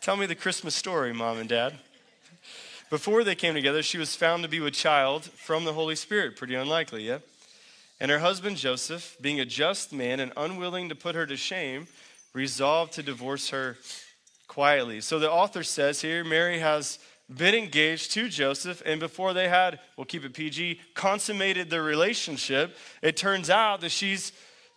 Tell 0.00 0.16
me 0.16 0.26
the 0.26 0.34
Christmas 0.34 0.74
story, 0.74 1.12
mom 1.12 1.38
and 1.38 1.48
dad. 1.48 1.74
Before 2.90 3.24
they 3.24 3.34
came 3.34 3.54
together, 3.54 3.82
she 3.82 3.96
was 3.96 4.14
found 4.14 4.42
to 4.42 4.48
be 4.48 4.60
with 4.60 4.74
child 4.74 5.24
from 5.24 5.64
the 5.64 5.72
Holy 5.72 5.96
Spirit. 5.96 6.36
Pretty 6.36 6.54
unlikely, 6.54 7.06
yeah? 7.06 7.18
And 8.02 8.10
her 8.10 8.18
husband 8.18 8.56
Joseph, 8.56 9.16
being 9.20 9.38
a 9.38 9.44
just 9.44 9.92
man 9.92 10.18
and 10.18 10.32
unwilling 10.36 10.88
to 10.88 10.96
put 10.96 11.14
her 11.14 11.24
to 11.24 11.36
shame, 11.36 11.86
resolved 12.34 12.94
to 12.94 13.02
divorce 13.04 13.50
her 13.50 13.76
quietly. 14.48 15.00
So 15.00 15.20
the 15.20 15.30
author 15.30 15.62
says 15.62 16.00
here 16.00 16.24
Mary 16.24 16.58
has 16.58 16.98
been 17.32 17.54
engaged 17.54 18.10
to 18.14 18.28
Joseph, 18.28 18.82
and 18.84 18.98
before 18.98 19.34
they 19.34 19.48
had, 19.48 19.78
we'll 19.96 20.04
keep 20.04 20.24
it 20.24 20.34
PG, 20.34 20.80
consummated 20.94 21.70
their 21.70 21.84
relationship, 21.84 22.76
it 23.02 23.16
turns 23.16 23.48
out 23.48 23.80
that 23.82 23.90
she's 23.90 24.32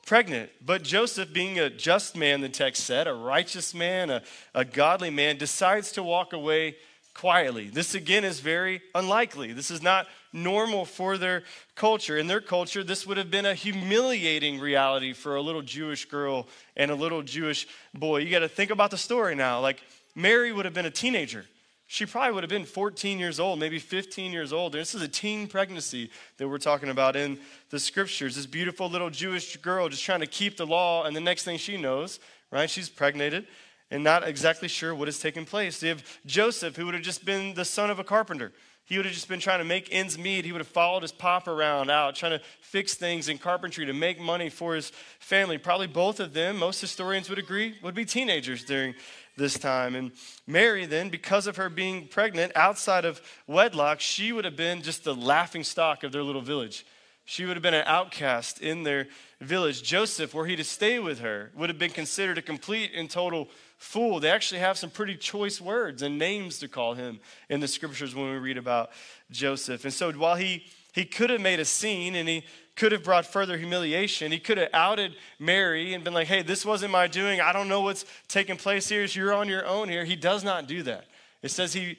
pregnant. 0.05 0.51
But 0.63 0.83
Joseph, 0.83 1.33
being 1.33 1.57
a 1.57 1.71
just 1.71 2.15
man, 2.15 2.41
the 2.41 2.49
text 2.49 2.83
said, 2.83 3.07
a 3.07 3.13
righteous 3.15 3.73
man, 3.73 4.11
a, 4.11 4.21
a 4.53 4.63
godly 4.63 5.09
man, 5.09 5.37
decides 5.37 5.91
to 5.93 6.03
walk 6.03 6.33
away 6.33 6.75
quietly. 7.15 7.69
This 7.69 7.95
again 7.95 8.23
is 8.23 8.39
very 8.39 8.83
unlikely. 8.93 9.51
This 9.51 9.71
is 9.71 9.81
not 9.81 10.05
normal 10.35 10.85
for 10.85 11.17
their 11.17 11.43
culture. 11.73 12.17
In 12.17 12.27
their 12.27 12.41
culture, 12.41 12.83
this 12.83 13.07
would 13.07 13.17
have 13.17 13.31
been 13.31 13.45
a 13.45 13.55
humiliating 13.55 14.59
reality 14.59 15.13
for 15.13 15.35
a 15.35 15.41
little 15.41 15.61
Jewish 15.61 16.05
girl 16.05 16.47
and 16.75 16.91
a 16.91 16.95
little 16.95 17.23
Jewish 17.23 17.67
boy. 17.93 18.17
You 18.17 18.29
got 18.29 18.39
to 18.39 18.49
think 18.49 18.69
about 18.69 18.91
the 18.91 18.97
story 18.97 19.33
now. 19.33 19.59
Like, 19.61 19.81
Mary 20.13 20.51
would 20.51 20.65
have 20.65 20.73
been 20.73 20.85
a 20.85 20.91
teenager. 20.91 21.45
She 21.87 22.05
probably 22.05 22.33
would 22.33 22.43
have 22.43 22.49
been 22.49 22.65
14 22.65 23.19
years 23.19 23.39
old, 23.39 23.59
maybe 23.59 23.79
15 23.79 24.31
years 24.31 24.51
old. 24.51 24.73
This 24.73 24.95
is 24.95 25.01
a 25.01 25.07
teen 25.07 25.47
pregnancy 25.47 26.09
that 26.37 26.47
we're 26.47 26.57
talking 26.57 26.89
about 26.89 27.15
in 27.15 27.39
the 27.69 27.79
scriptures. 27.79 28.35
This 28.35 28.45
beautiful 28.45 28.89
little 28.89 29.09
Jewish 29.09 29.55
girl 29.57 29.87
just 29.87 30.03
trying 30.03 30.21
to 30.21 30.27
keep 30.27 30.57
the 30.57 30.65
law, 30.65 31.03
and 31.03 31.15
the 31.15 31.21
next 31.21 31.43
thing 31.43 31.57
she 31.57 31.77
knows, 31.77 32.19
right, 32.51 32.69
she's 32.69 32.89
pregnated 32.89 33.47
and 33.91 34.03
not 34.03 34.27
exactly 34.27 34.67
sure 34.67 34.95
what 34.95 35.07
has 35.07 35.19
taken 35.19 35.45
place. 35.45 35.81
You 35.83 35.89
have 35.89 36.03
Joseph, 36.25 36.75
who 36.75 36.85
would 36.85 36.95
have 36.95 37.03
just 37.03 37.23
been 37.23 37.53
the 37.53 37.65
son 37.65 37.89
of 37.89 37.99
a 37.99 38.03
carpenter. 38.03 38.51
He 38.85 38.97
would 38.97 39.05
have 39.05 39.15
just 39.15 39.27
been 39.27 39.39
trying 39.39 39.59
to 39.59 39.65
make 39.65 39.89
ends 39.91 40.17
meet. 40.17 40.45
He 40.45 40.51
would 40.51 40.61
have 40.61 40.67
followed 40.67 41.01
his 41.01 41.11
pop 41.11 41.47
around 41.47 41.89
out, 41.89 42.15
trying 42.15 42.37
to 42.37 42.41
fix 42.61 42.93
things 42.93 43.29
in 43.29 43.39
carpentry 43.39 43.85
to 43.87 43.93
make 43.93 44.19
money 44.19 44.49
for 44.49 44.75
his 44.75 44.91
family. 45.19 45.57
Probably 45.57 45.87
both 45.87 46.19
of 46.19 46.33
them, 46.33 46.57
most 46.57 46.81
historians 46.81 47.27
would 47.27 47.39
agree, 47.39 47.75
would 47.81 47.95
be 47.95 48.05
teenagers 48.05 48.63
during 48.63 48.93
this 49.37 49.57
time. 49.57 49.95
And 49.95 50.11
Mary, 50.45 50.85
then, 50.85 51.09
because 51.09 51.47
of 51.47 51.55
her 51.55 51.67
being 51.67 52.07
pregnant 52.07 52.51
outside 52.55 53.05
of 53.05 53.21
wedlock, 53.47 53.99
she 53.99 54.31
would 54.31 54.45
have 54.45 54.55
been 54.55 54.83
just 54.83 55.03
the 55.03 55.15
laughing 55.15 55.63
stock 55.63 56.03
of 56.03 56.11
their 56.11 56.23
little 56.23 56.41
village. 56.41 56.85
She 57.25 57.45
would 57.45 57.55
have 57.55 57.63
been 57.63 57.73
an 57.73 57.87
outcast 57.87 58.61
in 58.61 58.83
their 58.83 59.07
village. 59.41 59.81
Joseph, 59.81 60.35
were 60.35 60.45
he 60.45 60.55
to 60.55 60.63
stay 60.63 60.99
with 60.99 61.19
her, 61.19 61.51
would 61.55 61.69
have 61.69 61.79
been 61.79 61.89
considered 61.89 62.37
a 62.37 62.41
complete 62.43 62.91
and 62.93 63.09
total 63.09 63.49
fool. 63.77 64.19
They 64.19 64.29
actually 64.29 64.59
have 64.59 64.77
some 64.77 64.89
pretty 64.89 65.15
choice 65.15 65.59
words 65.59 66.01
and 66.01 66.17
names 66.17 66.59
to 66.59 66.67
call 66.67 66.93
him 66.93 67.19
in 67.49 67.59
the 67.59 67.67
scriptures 67.67 68.15
when 68.15 68.31
we 68.31 68.37
read 68.37 68.57
about 68.57 68.89
Joseph. 69.31 69.83
And 69.83 69.93
so 69.93 70.11
while 70.13 70.35
he, 70.35 70.65
he 70.93 71.05
could 71.05 71.29
have 71.29 71.41
made 71.41 71.59
a 71.59 71.65
scene 71.65 72.15
and 72.15 72.27
he 72.27 72.43
could 72.75 72.91
have 72.91 73.03
brought 73.03 73.25
further 73.25 73.57
humiliation, 73.57 74.31
he 74.31 74.39
could 74.39 74.57
have 74.57 74.69
outed 74.73 75.15
Mary 75.39 75.93
and 75.93 76.03
been 76.03 76.13
like, 76.13 76.27
hey, 76.27 76.41
this 76.41 76.65
wasn't 76.65 76.91
my 76.91 77.07
doing. 77.07 77.39
I 77.41 77.53
don't 77.53 77.69
know 77.69 77.81
what's 77.81 78.05
taking 78.27 78.57
place 78.57 78.89
here. 78.89 79.03
You're 79.05 79.33
on 79.33 79.47
your 79.47 79.65
own 79.65 79.89
here. 79.89 80.03
He 80.03 80.15
does 80.15 80.43
not 80.43 80.67
do 80.67 80.83
that. 80.83 81.05
It 81.41 81.51
says 81.51 81.73
he 81.73 81.97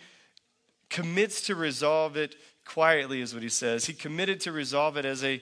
commits 0.90 1.42
to 1.42 1.54
resolve 1.54 2.16
it 2.16 2.36
quietly, 2.64 3.20
is 3.20 3.32
what 3.32 3.42
he 3.42 3.48
says. 3.48 3.86
He 3.86 3.92
committed 3.92 4.40
to 4.40 4.52
resolve 4.52 4.96
it 4.96 5.04
as 5.04 5.24
a 5.24 5.40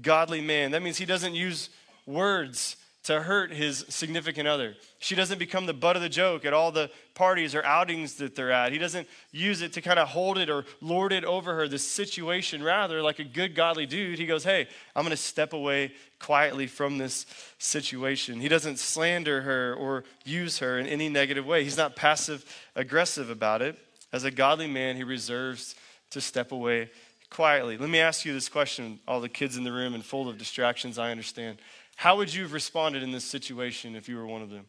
godly 0.00 0.40
man. 0.40 0.70
That 0.70 0.82
means 0.82 0.96
he 0.96 1.04
doesn't 1.04 1.34
use 1.34 1.68
words 2.06 2.76
to 3.04 3.20
hurt 3.20 3.52
his 3.52 3.84
significant 3.88 4.46
other. 4.46 4.76
She 5.00 5.16
doesn't 5.16 5.38
become 5.38 5.66
the 5.66 5.74
butt 5.74 5.96
of 5.96 6.02
the 6.02 6.08
joke 6.08 6.44
at 6.44 6.52
all 6.52 6.70
the 6.70 6.88
parties 7.14 7.52
or 7.54 7.64
outings 7.64 8.14
that 8.16 8.36
they're 8.36 8.52
at. 8.52 8.70
He 8.70 8.78
doesn't 8.78 9.08
use 9.32 9.60
it 9.60 9.72
to 9.72 9.80
kind 9.80 9.98
of 9.98 10.08
hold 10.08 10.38
it 10.38 10.48
or 10.48 10.64
lord 10.80 11.12
it 11.12 11.24
over 11.24 11.54
her, 11.56 11.66
the 11.66 11.80
situation. 11.80 12.62
Rather, 12.62 13.02
like 13.02 13.18
a 13.18 13.24
good, 13.24 13.56
godly 13.56 13.86
dude, 13.86 14.20
he 14.20 14.26
goes, 14.26 14.44
Hey, 14.44 14.68
I'm 14.94 15.02
going 15.02 15.10
to 15.10 15.16
step 15.16 15.52
away 15.52 15.92
quietly 16.20 16.68
from 16.68 16.98
this 16.98 17.26
situation. 17.58 18.40
He 18.40 18.48
doesn't 18.48 18.78
slander 18.78 19.42
her 19.42 19.74
or 19.74 20.04
use 20.24 20.58
her 20.58 20.78
in 20.78 20.86
any 20.86 21.08
negative 21.08 21.44
way. 21.44 21.64
He's 21.64 21.76
not 21.76 21.96
passive 21.96 22.44
aggressive 22.76 23.30
about 23.30 23.62
it. 23.62 23.76
As 24.12 24.22
a 24.22 24.30
godly 24.30 24.68
man, 24.68 24.94
he 24.94 25.02
reserves 25.02 25.74
to 26.10 26.20
step 26.20 26.52
away 26.52 26.90
quietly. 27.32 27.78
Let 27.78 27.88
me 27.88 27.98
ask 27.98 28.24
you 28.24 28.32
this 28.32 28.48
question, 28.48 29.00
all 29.08 29.20
the 29.20 29.28
kids 29.28 29.56
in 29.56 29.64
the 29.64 29.72
room 29.72 29.94
and 29.94 30.04
full 30.04 30.28
of 30.28 30.38
distractions, 30.38 30.98
I 30.98 31.10
understand. 31.10 31.58
How 31.96 32.16
would 32.16 32.32
you 32.32 32.42
have 32.42 32.52
responded 32.52 33.02
in 33.02 33.10
this 33.10 33.24
situation 33.24 33.96
if 33.96 34.08
you 34.08 34.16
were 34.16 34.26
one 34.26 34.42
of 34.42 34.50
them? 34.50 34.66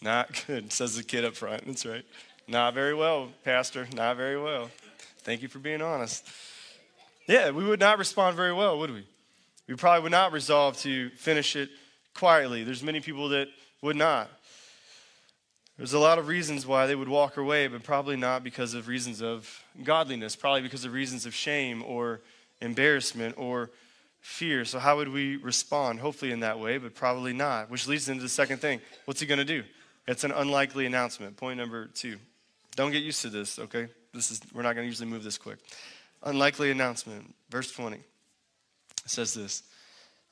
Not 0.00 0.44
good, 0.46 0.72
says 0.72 0.96
the 0.96 1.02
kid 1.02 1.24
up 1.24 1.34
front. 1.34 1.66
That's 1.66 1.84
right. 1.84 2.04
Not 2.46 2.74
very 2.74 2.94
well, 2.94 3.30
Pastor. 3.44 3.88
Not 3.94 4.16
very 4.16 4.40
well. 4.40 4.70
Thank 5.18 5.42
you 5.42 5.48
for 5.48 5.58
being 5.58 5.82
honest. 5.82 6.28
Yeah, 7.26 7.50
we 7.50 7.64
would 7.64 7.80
not 7.80 7.98
respond 7.98 8.36
very 8.36 8.52
well, 8.52 8.78
would 8.78 8.90
we? 8.90 9.06
We 9.66 9.74
probably 9.74 10.02
would 10.02 10.12
not 10.12 10.32
resolve 10.32 10.76
to 10.78 11.08
finish 11.10 11.56
it 11.56 11.70
quietly. 12.14 12.64
There's 12.64 12.82
many 12.82 13.00
people 13.00 13.30
that 13.30 13.48
would 13.80 13.96
not. 13.96 14.30
There's 15.76 15.92
a 15.92 15.98
lot 15.98 16.18
of 16.18 16.28
reasons 16.28 16.66
why 16.66 16.86
they 16.86 16.94
would 16.94 17.08
walk 17.08 17.36
away, 17.36 17.66
but 17.66 17.82
probably 17.82 18.16
not 18.16 18.44
because 18.44 18.74
of 18.74 18.86
reasons 18.86 19.20
of 19.20 19.64
godliness, 19.82 20.36
probably 20.36 20.62
because 20.62 20.84
of 20.84 20.92
reasons 20.92 21.26
of 21.26 21.34
shame 21.34 21.82
or 21.82 22.20
embarrassment 22.60 23.34
or 23.36 23.70
fear. 24.20 24.64
So, 24.64 24.78
how 24.78 24.96
would 24.96 25.08
we 25.08 25.36
respond? 25.36 25.98
Hopefully, 25.98 26.30
in 26.30 26.40
that 26.40 26.60
way, 26.60 26.78
but 26.78 26.94
probably 26.94 27.32
not. 27.32 27.70
Which 27.70 27.88
leads 27.88 28.08
into 28.08 28.22
the 28.22 28.28
second 28.28 28.58
thing. 28.58 28.80
What's 29.04 29.20
he 29.20 29.26
going 29.26 29.38
to 29.38 29.44
do? 29.44 29.64
It's 30.06 30.22
an 30.22 30.30
unlikely 30.30 30.86
announcement. 30.86 31.36
Point 31.36 31.58
number 31.58 31.86
two. 31.86 32.18
Don't 32.76 32.92
get 32.92 33.02
used 33.02 33.22
to 33.22 33.30
this, 33.30 33.58
okay? 33.58 33.88
This 34.12 34.30
is 34.30 34.40
we're 34.52 34.62
not 34.62 34.74
going 34.74 34.84
to 34.84 34.88
usually 34.88 35.08
move 35.08 35.24
this 35.24 35.38
quick. 35.38 35.58
Unlikely 36.22 36.70
announcement. 36.70 37.34
Verse 37.50 37.70
20 37.72 37.98
says 39.06 39.34
this. 39.34 39.64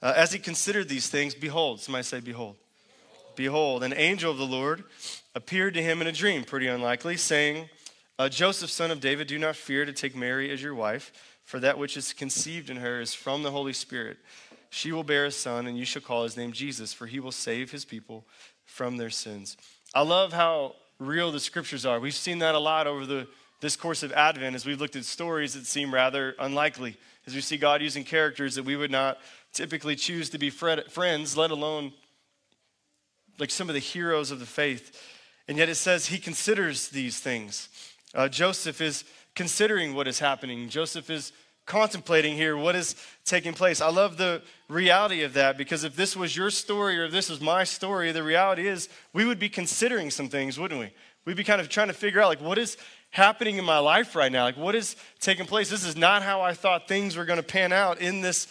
Uh, 0.00 0.12
As 0.16 0.32
he 0.32 0.38
considered 0.38 0.88
these 0.88 1.08
things, 1.08 1.34
behold, 1.34 1.80
somebody 1.80 2.04
say, 2.04 2.20
behold. 2.20 2.56
Behold, 3.36 3.82
an 3.82 3.92
angel 3.92 4.30
of 4.30 4.38
the 4.38 4.46
Lord 4.46 4.84
appeared 5.34 5.74
to 5.74 5.82
him 5.82 6.00
in 6.00 6.06
a 6.06 6.12
dream, 6.12 6.44
pretty 6.44 6.66
unlikely, 6.66 7.16
saying, 7.16 7.68
uh, 8.18 8.28
Joseph, 8.28 8.70
son 8.70 8.90
of 8.90 9.00
David, 9.00 9.26
do 9.26 9.38
not 9.38 9.56
fear 9.56 9.84
to 9.84 9.92
take 9.92 10.14
Mary 10.14 10.50
as 10.50 10.62
your 10.62 10.74
wife 10.74 11.12
for 11.44 11.60
that 11.60 11.78
which 11.78 11.96
is 11.96 12.12
conceived 12.12 12.70
in 12.70 12.78
her 12.78 13.00
is 13.00 13.14
from 13.14 13.42
the 13.42 13.50
Holy 13.50 13.72
Spirit. 13.72 14.18
She 14.70 14.92
will 14.92 15.04
bear 15.04 15.26
a 15.26 15.30
son, 15.30 15.66
and 15.66 15.76
you 15.76 15.84
shall 15.84 16.02
call 16.02 16.22
his 16.24 16.36
name 16.36 16.52
Jesus, 16.52 16.92
for 16.92 17.06
he 17.06 17.20
will 17.20 17.32
save 17.32 17.70
his 17.70 17.84
people 17.84 18.24
from 18.64 18.96
their 18.96 19.10
sins. 19.10 19.56
I 19.94 20.02
love 20.02 20.32
how 20.32 20.76
real 20.98 21.30
the 21.30 21.40
scriptures 21.40 21.84
are. 21.84 22.00
We've 22.00 22.14
seen 22.14 22.38
that 22.38 22.54
a 22.54 22.58
lot 22.58 22.86
over 22.86 23.04
the, 23.04 23.28
this 23.60 23.76
course 23.76 24.02
of 24.02 24.12
Advent 24.12 24.56
as 24.56 24.64
we've 24.64 24.80
looked 24.80 24.96
at 24.96 25.04
stories 25.04 25.54
that 25.54 25.66
seem 25.66 25.92
rather 25.92 26.34
unlikely, 26.38 26.96
as 27.26 27.34
we 27.34 27.40
see 27.40 27.56
God 27.58 27.82
using 27.82 28.04
characters 28.04 28.54
that 28.54 28.64
we 28.64 28.76
would 28.76 28.90
not 28.90 29.18
typically 29.52 29.96
choose 29.96 30.30
to 30.30 30.38
be 30.38 30.48
friends, 30.48 31.36
let 31.36 31.50
alone 31.50 31.92
like 33.38 33.50
some 33.50 33.68
of 33.68 33.74
the 33.74 33.80
heroes 33.80 34.30
of 34.30 34.40
the 34.40 34.46
faith. 34.46 35.00
And 35.48 35.58
yet 35.58 35.68
it 35.68 35.74
says 35.74 36.06
he 36.06 36.18
considers 36.18 36.88
these 36.88 37.20
things. 37.20 37.68
Uh, 38.14 38.28
Joseph 38.28 38.80
is 38.80 39.04
considering 39.34 39.94
what 39.94 40.06
is 40.06 40.18
happening. 40.18 40.68
Joseph 40.68 41.10
is 41.10 41.32
contemplating 41.66 42.34
here 42.36 42.56
what 42.56 42.74
is 42.74 42.96
taking 43.24 43.52
place. 43.52 43.80
I 43.80 43.88
love 43.88 44.16
the 44.16 44.42
reality 44.68 45.22
of 45.22 45.34
that 45.34 45.56
because 45.56 45.84
if 45.84 45.96
this 45.96 46.16
was 46.16 46.36
your 46.36 46.50
story 46.50 46.98
or 46.98 47.04
if 47.04 47.12
this 47.12 47.30
was 47.30 47.40
my 47.40 47.64
story, 47.64 48.12
the 48.12 48.22
reality 48.22 48.66
is 48.66 48.88
we 49.12 49.24
would 49.24 49.38
be 49.38 49.48
considering 49.48 50.10
some 50.10 50.28
things, 50.28 50.58
wouldn't 50.58 50.80
we? 50.80 50.92
We'd 51.24 51.36
be 51.36 51.44
kind 51.44 51.60
of 51.60 51.68
trying 51.68 51.88
to 51.88 51.94
figure 51.94 52.20
out 52.20 52.28
like 52.28 52.40
what 52.40 52.58
is 52.58 52.76
happening 53.10 53.58
in 53.58 53.64
my 53.64 53.78
life 53.78 54.16
right 54.16 54.32
now? 54.32 54.44
Like 54.44 54.56
what 54.56 54.74
is 54.74 54.96
taking 55.20 55.46
place? 55.46 55.70
This 55.70 55.84
is 55.84 55.96
not 55.96 56.22
how 56.22 56.40
I 56.40 56.54
thought 56.54 56.88
things 56.88 57.16
were 57.16 57.24
going 57.24 57.38
to 57.38 57.42
pan 57.42 57.72
out 57.72 58.00
in 58.00 58.22
this 58.22 58.48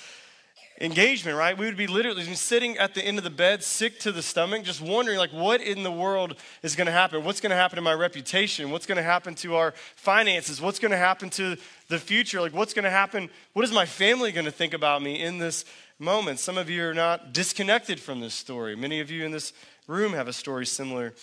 engagement, 0.82 1.38
right? 1.38 1.58
We 1.58 1.66
would 1.66 1.78
be 1.78 1.88
literally 1.88 2.24
sitting 2.36 2.78
at 2.78 2.96
the 2.96 3.06
end 3.06 3.18
of 3.20 3.24
the 3.24 3.30
bed, 3.30 3.64
sick 3.64 4.00
to 4.00 4.12
the 4.12 4.24
stomach, 4.24 4.64
just 4.64 4.82
wondering, 4.82 5.20
like, 5.20 5.32
what 5.32 5.62
in 5.62 5.84
the 5.84 5.92
world 5.92 6.36
is 6.64 6.76
going 6.76 6.88
to 6.88 6.92
happen? 6.92 7.24
What's 7.24 7.40
going 7.40 7.52
to 7.52 7.56
happen 7.56 7.76
to 7.76 7.82
my 7.82 7.94
reputation? 7.94 8.72
What's 8.72 8.88
going 8.88 8.98
to 8.98 9.04
happen 9.04 9.36
to 9.36 9.56
our 9.56 9.74
finances? 9.96 10.60
What's 10.60 10.80
going 10.80 10.92
to 10.92 10.98
happen 10.98 11.30
to 11.32 11.56
the 11.88 12.00
future? 12.00 12.42
Like, 12.42 12.54
what's 12.54 12.74
going 12.74 12.84
to 12.84 12.90
happen? 12.90 13.30
What 13.54 13.64
is 13.64 13.72
my 13.72 13.86
family 13.86 14.32
going 14.32 14.46
to 14.46 14.52
think 14.52 14.74
about 14.74 15.02
me 15.02 15.22
in 15.22 15.38
this 15.38 15.66
moment? 16.00 16.40
Some 16.40 16.58
of 16.58 16.70
you 16.70 16.84
are 16.84 16.96
not 16.96 17.32
disconnected 17.32 18.00
from 18.00 18.20
this 18.20 18.34
story. 18.34 18.76
Many 18.76 19.00
of 19.00 19.12
you 19.12 19.24
in 19.24 19.32
this 19.32 19.54
room 19.88 20.14
have 20.14 20.28
a 20.28 20.34
story 20.34 20.66
similar 20.66 21.14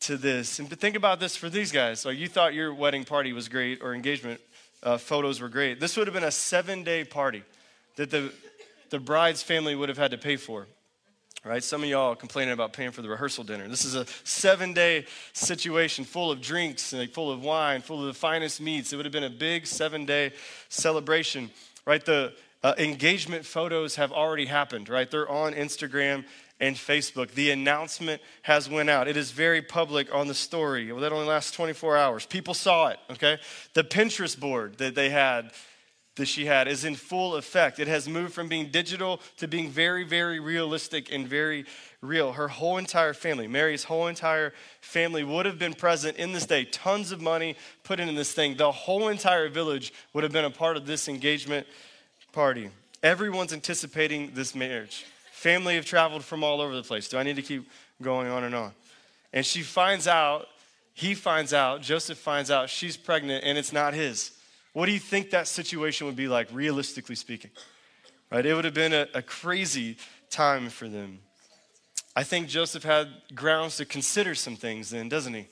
to 0.00 0.16
this. 0.16 0.60
And 0.60 0.70
think 0.70 0.94
about 0.96 1.18
this 1.18 1.36
for 1.36 1.48
these 1.48 1.72
guys. 1.72 2.04
Like, 2.04 2.16
you 2.16 2.28
thought 2.28 2.54
your 2.54 2.72
wedding 2.72 3.04
party 3.04 3.32
was 3.32 3.48
great 3.48 3.82
or 3.82 3.92
engagement 3.92 4.40
uh, 4.84 4.98
photos 4.98 5.40
were 5.40 5.48
great. 5.48 5.80
This 5.80 5.96
would 5.96 6.06
have 6.06 6.14
been 6.14 6.24
a 6.24 6.30
seven 6.30 6.84
day 6.84 7.04
party 7.04 7.42
that 7.96 8.10
the 8.10 8.32
the 8.90 8.98
bride's 8.98 9.42
family 9.42 9.74
would 9.74 9.88
have 9.88 9.98
had 9.98 10.10
to 10.12 10.18
pay 10.18 10.36
for. 10.36 10.66
Right? 11.44 11.62
Some 11.62 11.82
of 11.82 11.88
y'all 11.90 12.14
complaining 12.14 12.54
about 12.54 12.72
paying 12.72 12.90
for 12.90 13.02
the 13.02 13.08
rehearsal 13.08 13.44
dinner. 13.44 13.68
This 13.68 13.84
is 13.84 13.94
a 13.94 14.06
seven 14.24 14.72
day 14.72 15.04
situation 15.34 16.06
full 16.06 16.32
of 16.32 16.40
drinks, 16.40 16.94
like 16.94 17.10
full 17.10 17.30
of 17.30 17.42
wine, 17.42 17.82
full 17.82 18.00
of 18.00 18.06
the 18.06 18.14
finest 18.14 18.62
meats. 18.62 18.92
It 18.92 18.96
would 18.96 19.04
have 19.04 19.12
been 19.12 19.24
a 19.24 19.30
big 19.30 19.66
seven 19.66 20.06
day 20.06 20.32
celebration. 20.70 21.50
Right? 21.84 22.02
The 22.02 22.32
uh, 22.62 22.72
engagement 22.78 23.44
photos 23.44 23.96
have 23.96 24.10
already 24.10 24.46
happened, 24.46 24.88
right? 24.88 25.10
They're 25.10 25.28
on 25.28 25.52
Instagram 25.52 26.24
and 26.60 26.76
Facebook. 26.76 27.32
The 27.32 27.50
announcement 27.50 28.22
has 28.42 28.70
went 28.70 28.88
out. 28.88 29.06
It 29.06 29.18
is 29.18 29.30
very 29.30 29.60
public 29.60 30.12
on 30.14 30.28
the 30.28 30.34
story. 30.34 30.90
Well, 30.90 31.02
that 31.02 31.12
only 31.12 31.26
lasts 31.26 31.50
24 31.50 31.98
hours. 31.98 32.24
People 32.24 32.54
saw 32.54 32.88
it, 32.88 32.98
okay? 33.10 33.38
The 33.74 33.84
Pinterest 33.84 34.40
board 34.40 34.78
that 34.78 34.94
they 34.94 35.10
had 35.10 35.50
that 36.16 36.26
she 36.26 36.46
had 36.46 36.68
is 36.68 36.84
in 36.84 36.94
full 36.94 37.34
effect. 37.34 37.78
It 37.78 37.88
has 37.88 38.08
moved 38.08 38.32
from 38.32 38.48
being 38.48 38.68
digital 38.68 39.20
to 39.38 39.48
being 39.48 39.70
very, 39.70 40.04
very 40.04 40.38
realistic 40.38 41.12
and 41.12 41.26
very 41.26 41.64
real. 42.00 42.32
Her 42.32 42.48
whole 42.48 42.78
entire 42.78 43.14
family, 43.14 43.48
Mary's 43.48 43.84
whole 43.84 44.06
entire 44.06 44.52
family, 44.80 45.24
would 45.24 45.46
have 45.46 45.58
been 45.58 45.74
present 45.74 46.16
in 46.16 46.32
this 46.32 46.46
day. 46.46 46.64
Tons 46.64 47.10
of 47.10 47.20
money 47.20 47.56
put 47.82 47.98
into 47.98 48.14
this 48.14 48.32
thing. 48.32 48.56
The 48.56 48.70
whole 48.70 49.08
entire 49.08 49.48
village 49.48 49.92
would 50.12 50.22
have 50.22 50.32
been 50.32 50.44
a 50.44 50.50
part 50.50 50.76
of 50.76 50.86
this 50.86 51.08
engagement 51.08 51.66
party. 52.32 52.70
Everyone's 53.02 53.52
anticipating 53.52 54.30
this 54.34 54.54
marriage. 54.54 55.04
Family 55.32 55.74
have 55.74 55.84
traveled 55.84 56.24
from 56.24 56.44
all 56.44 56.60
over 56.60 56.74
the 56.74 56.82
place. 56.82 57.08
Do 57.08 57.18
I 57.18 57.22
need 57.22 57.36
to 57.36 57.42
keep 57.42 57.68
going 58.00 58.28
on 58.28 58.44
and 58.44 58.54
on? 58.54 58.72
And 59.32 59.44
she 59.44 59.62
finds 59.62 60.06
out, 60.06 60.46
he 60.94 61.14
finds 61.14 61.52
out, 61.52 61.82
Joseph 61.82 62.18
finds 62.18 62.52
out 62.52 62.70
she's 62.70 62.96
pregnant 62.96 63.44
and 63.44 63.58
it's 63.58 63.72
not 63.72 63.94
his. 63.94 64.30
What 64.74 64.86
do 64.86 64.92
you 64.92 64.98
think 64.98 65.30
that 65.30 65.48
situation 65.48 66.06
would 66.06 66.16
be 66.16 66.28
like, 66.28 66.48
realistically 66.52 67.14
speaking? 67.14 67.52
Right? 68.30 68.44
It 68.44 68.54
would 68.54 68.64
have 68.64 68.74
been 68.74 68.92
a, 68.92 69.06
a 69.14 69.22
crazy 69.22 69.96
time 70.30 70.68
for 70.68 70.88
them. 70.88 71.20
I 72.16 72.24
think 72.24 72.48
Joseph 72.48 72.82
had 72.82 73.08
grounds 73.34 73.76
to 73.78 73.84
consider 73.84 74.34
some 74.34 74.56
things 74.56 74.90
then, 74.90 75.08
doesn't 75.08 75.32
he? 75.32 75.46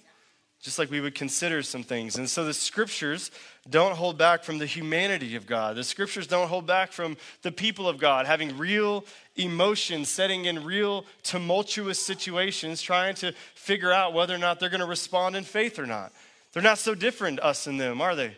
Just 0.60 0.78
like 0.78 0.90
we 0.90 1.00
would 1.00 1.14
consider 1.14 1.62
some 1.62 1.84
things. 1.84 2.16
And 2.16 2.28
so 2.28 2.44
the 2.44 2.54
scriptures 2.54 3.30
don't 3.70 3.94
hold 3.94 4.18
back 4.18 4.42
from 4.42 4.58
the 4.58 4.66
humanity 4.66 5.36
of 5.36 5.46
God. 5.46 5.76
The 5.76 5.84
scriptures 5.84 6.26
don't 6.26 6.48
hold 6.48 6.66
back 6.66 6.92
from 6.92 7.16
the 7.42 7.52
people 7.52 7.88
of 7.88 7.98
God 7.98 8.26
having 8.26 8.56
real 8.58 9.04
emotions, 9.36 10.08
setting 10.08 10.46
in 10.46 10.64
real 10.64 11.04
tumultuous 11.22 12.04
situations, 12.04 12.82
trying 12.82 13.14
to 13.16 13.32
figure 13.54 13.92
out 13.92 14.14
whether 14.14 14.34
or 14.34 14.38
not 14.38 14.58
they're 14.58 14.68
going 14.68 14.80
to 14.80 14.86
respond 14.86 15.36
in 15.36 15.44
faith 15.44 15.78
or 15.78 15.86
not. 15.86 16.12
They're 16.52 16.62
not 16.62 16.78
so 16.78 16.94
different, 16.94 17.38
us 17.40 17.68
and 17.68 17.80
them, 17.80 18.00
are 18.00 18.16
they? 18.16 18.36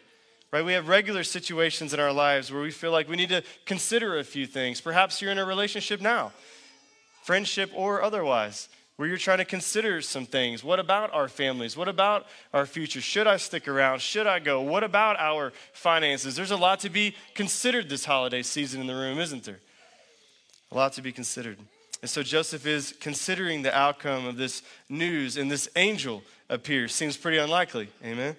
Right? 0.55 0.65
We 0.65 0.75
have 0.75 0.87
regular 0.87 1.25
situations 1.25 1.93
in 1.93 1.99
our 1.99 2.13
lives 2.13 2.53
where 2.53 2.63
we 2.63 2.71
feel 2.71 2.93
like 2.93 3.09
we 3.09 3.17
need 3.17 3.31
to 3.31 3.43
consider 3.67 4.21
a 4.21 4.23
few 4.23 4.47
things. 4.47 4.81
Perhaps 4.81 5.21
you're 5.21 5.33
in 5.33 5.39
a 5.39 5.45
relationship 5.45 6.01
now, 6.01 6.31
friendship 7.25 7.73
or 7.75 8.03
otherwise, 8.03 8.69
where 8.95 9.09
you're 9.09 9.19
trying 9.19 9.39
to 9.39 9.45
consider 9.45 10.01
some 10.01 10.27
things. 10.27 10.63
What 10.63 10.79
about 10.79 11.13
our 11.13 11.27
families? 11.27 11.77
What 11.77 11.89
about 11.89 12.27
our 12.53 12.67
future? 12.67 13.01
Should 13.01 13.27
I 13.27 13.37
stick 13.37 13.67
around? 13.67 14.01
Should 14.01 14.29
I 14.29 14.39
go? 14.39 14.61
What 14.61 14.85
about 14.85 15.19
our 15.19 15.53
finances? 15.73 16.37
There's 16.37 16.53
a 16.53 16.57
lot 16.57 16.79
to 16.81 16.89
be 16.89 17.17
considered 17.35 17.89
this 17.89 18.05
holiday 18.05 18.43
season 18.43 18.81
in 18.81 18.87
the 18.87 18.95
room, 18.95 19.19
isn't 19.19 19.43
there? 19.43 19.59
A 20.71 20.77
lot 20.77 20.93
to 20.93 21.03
be 21.03 21.11
considered. 21.11 21.59
And 22.01 22.09
so 22.09 22.23
Joseph 22.23 22.65
is 22.65 22.95
considering 23.01 23.63
the 23.63 23.77
outcome 23.77 24.25
of 24.25 24.37
this 24.37 24.63
news, 24.89 25.37
and 25.37 25.51
this 25.51 25.69
angel 25.75 26.23
appears. 26.49 26.95
Seems 26.95 27.17
pretty 27.17 27.39
unlikely. 27.39 27.89
Amen? 28.05 28.37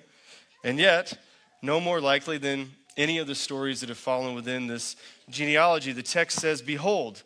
And 0.64 0.80
yet, 0.80 1.18
no 1.62 1.80
more 1.80 2.00
likely 2.02 2.38
than 2.38 2.72
any 2.98 3.18
of 3.18 3.28
the 3.28 3.36
stories 3.36 3.82
that 3.82 3.90
have 3.90 3.98
fallen 3.98 4.36
within 4.36 4.68
this 4.68 4.96
genealogy. 5.30 5.92
The 5.92 6.04
text 6.04 6.40
says, 6.40 6.62
Behold, 6.62 7.24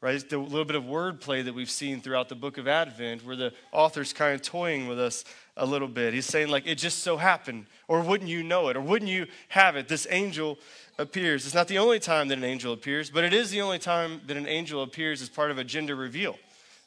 right? 0.00 0.28
The 0.28 0.38
little 0.38 0.64
bit 0.64 0.76
of 0.76 0.84
wordplay 0.84 1.44
that 1.44 1.54
we've 1.54 1.70
seen 1.70 2.00
throughout 2.00 2.28
the 2.28 2.34
book 2.34 2.58
of 2.58 2.68
Advent, 2.68 3.24
where 3.24 3.36
the 3.36 3.52
author's 3.72 4.12
kind 4.12 4.34
of 4.34 4.42
toying 4.42 4.86
with 4.86 5.00
us 5.00 5.24
a 5.56 5.64
little 5.64 5.88
bit. 5.88 6.12
He's 6.12 6.26
saying, 6.26 6.48
like, 6.48 6.66
it 6.66 6.76
just 6.76 7.00
so 7.00 7.16
happened, 7.16 7.66
or 7.88 8.00
wouldn't 8.02 8.28
you 8.28 8.42
know 8.42 8.68
it, 8.68 8.76
or 8.76 8.80
wouldn't 8.80 9.10
you 9.10 9.26
have 9.48 9.76
it? 9.76 9.88
This 9.88 10.06
angel 10.10 10.58
appears. 10.98 11.46
It's 11.46 11.54
not 11.54 11.68
the 11.68 11.78
only 11.78 11.98
time 11.98 12.28
that 12.28 12.38
an 12.38 12.44
angel 12.44 12.72
appears, 12.72 13.10
but 13.10 13.24
it 13.24 13.32
is 13.32 13.50
the 13.50 13.62
only 13.62 13.78
time 13.78 14.20
that 14.26 14.36
an 14.36 14.46
angel 14.46 14.82
appears 14.82 15.22
as 15.22 15.28
part 15.28 15.50
of 15.50 15.58
a 15.58 15.64
gender 15.64 15.96
reveal. 15.96 16.36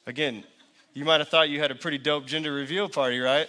Again, 0.06 0.44
you 0.94 1.06
might 1.06 1.20
have 1.20 1.30
thought 1.30 1.50
you 1.50 1.60
had 1.60 1.72
a 1.72 1.76
pretty 1.76 1.98
dope 1.98 2.26
gender 2.26 2.52
reveal 2.52 2.90
party, 2.90 3.20
right? 3.20 3.48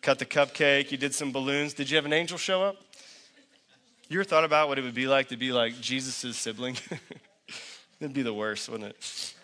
Cut 0.00 0.18
the 0.18 0.26
cupcake, 0.26 0.90
you 0.90 0.96
did 0.96 1.14
some 1.14 1.32
balloons. 1.32 1.74
Did 1.74 1.90
you 1.90 1.96
have 1.96 2.06
an 2.06 2.12
angel 2.12 2.38
show 2.38 2.62
up? 2.62 2.76
You 4.08 4.18
ever 4.20 4.24
thought 4.24 4.44
about 4.44 4.68
what 4.68 4.78
it 4.78 4.82
would 4.82 4.94
be 4.94 5.06
like 5.06 5.28
to 5.28 5.36
be 5.36 5.52
like 5.52 5.80
Jesus' 5.80 6.36
sibling? 6.36 6.76
It'd 8.00 8.14
be 8.14 8.22
the 8.22 8.32
worst, 8.32 8.68
wouldn't 8.68 8.90
it? 8.90 9.34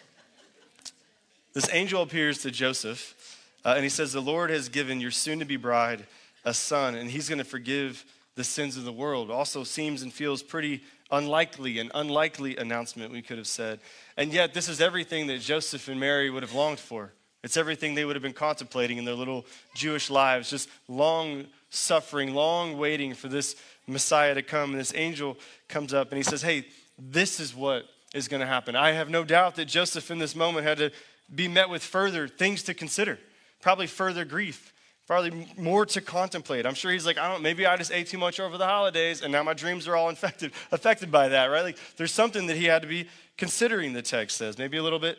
This 1.53 1.69
angel 1.73 2.03
appears 2.03 2.39
to 2.43 2.51
Joseph, 2.51 3.39
uh, 3.65 3.75
and 3.75 3.83
he 3.83 3.89
says, 3.89 4.13
The 4.13 4.23
Lord 4.23 4.51
has 4.51 4.69
given 4.69 5.01
your 5.01 5.11
soon 5.11 5.41
to 5.41 5.45
be 5.45 5.57
bride 5.57 6.07
a 6.45 6.55
son, 6.55 6.95
and 6.95 7.11
he's 7.11 7.29
going 7.29 7.39
to 7.39 7.45
forgive 7.45 8.05
the 8.37 8.45
sins 8.45 8.77
of 8.77 8.85
the 8.85 8.93
world. 8.93 9.31
Also 9.31 9.65
seems 9.65 10.03
and 10.03 10.13
feels 10.13 10.43
pretty 10.43 10.83
unlikely, 11.11 11.79
an 11.79 11.91
unlikely 11.95 12.57
announcement, 12.57 13.13
we 13.13 13.23
could 13.23 13.39
have 13.39 13.47
said. 13.47 13.81
And 14.17 14.33
yet, 14.33 14.55
this 14.55 14.69
is 14.69 14.81
everything 14.81 15.27
that 15.29 15.41
Joseph 15.41 15.89
and 15.89 15.99
Mary 16.01 16.31
would 16.31 16.43
have 16.43 16.55
longed 16.55 16.81
for. 16.81 17.13
It's 17.45 17.59
everything 17.59 17.95
they 17.95 18.07
would 18.07 18.17
have 18.17 18.23
been 18.23 18.33
contemplating 18.33 18.97
in 18.97 19.05
their 19.05 19.15
little 19.15 19.45
Jewish 19.75 20.09
lives, 20.09 20.49
just 20.49 20.69
long 20.89 21.45
suffering, 21.69 22.35
long 22.35 22.79
waiting 22.79 23.13
for 23.13 23.29
this 23.29 23.55
Messiah 23.87 24.35
to 24.35 24.43
come. 24.43 24.71
And 24.71 24.81
this 24.81 24.95
angel 24.95 25.37
comes 25.69 25.93
up 25.93 26.11
and 26.11 26.17
he 26.17 26.23
says, 26.23 26.41
Hey, 26.41 26.65
this 26.99 27.41
is 27.41 27.55
what 27.55 27.85
is 28.15 28.29
going 28.29 28.41
to 28.41 28.47
happen. 28.47 28.75
I 28.75 28.93
have 28.93 29.11
no 29.11 29.25
doubt 29.25 29.57
that 29.57 29.67
Joseph 29.67 30.11
in 30.11 30.19
this 30.19 30.35
moment 30.35 30.67
had 30.67 30.79
to 30.79 30.91
be 31.35 31.47
met 31.47 31.69
with 31.69 31.83
further 31.83 32.29
things 32.29 32.63
to 32.63 32.73
consider, 32.73 33.19
probably 33.61 33.89
further 33.89 34.25
grief, 34.25 34.73
probably 35.07 35.47
more 35.59 35.85
to 35.85 36.01
contemplate. 36.01 36.65
I'm 36.65 36.75
sure 36.75 36.93
he's 36.93 37.05
like, 37.05 37.19
I 37.19 37.29
don't 37.29 37.43
maybe 37.43 37.67
I 37.67 37.77
just 37.77 37.93
ate 37.93 38.07
too 38.07 38.17
much 38.17 38.41
over 38.41 38.57
the 38.57 38.67
holidays 38.67 39.21
and 39.21 39.31
now 39.31 39.43
my 39.43 39.53
dreams 39.53 39.87
are 39.87 39.97
all 39.97 40.09
infected, 40.09 40.53
affected 40.73 41.13
by 41.13 41.29
that, 41.29 41.47
right? 41.47 41.63
Like 41.63 41.79
there's 41.99 42.13
something 42.13 42.47
that 42.47 42.57
he 42.57 42.65
had 42.65 42.81
to 42.81 42.89
be 42.89 43.07
considering, 43.37 43.93
the 43.93 44.01
text 44.01 44.39
says. 44.39 44.57
Maybe 44.57 44.79
a 44.79 44.83
little 44.83 44.99
bit 44.99 45.19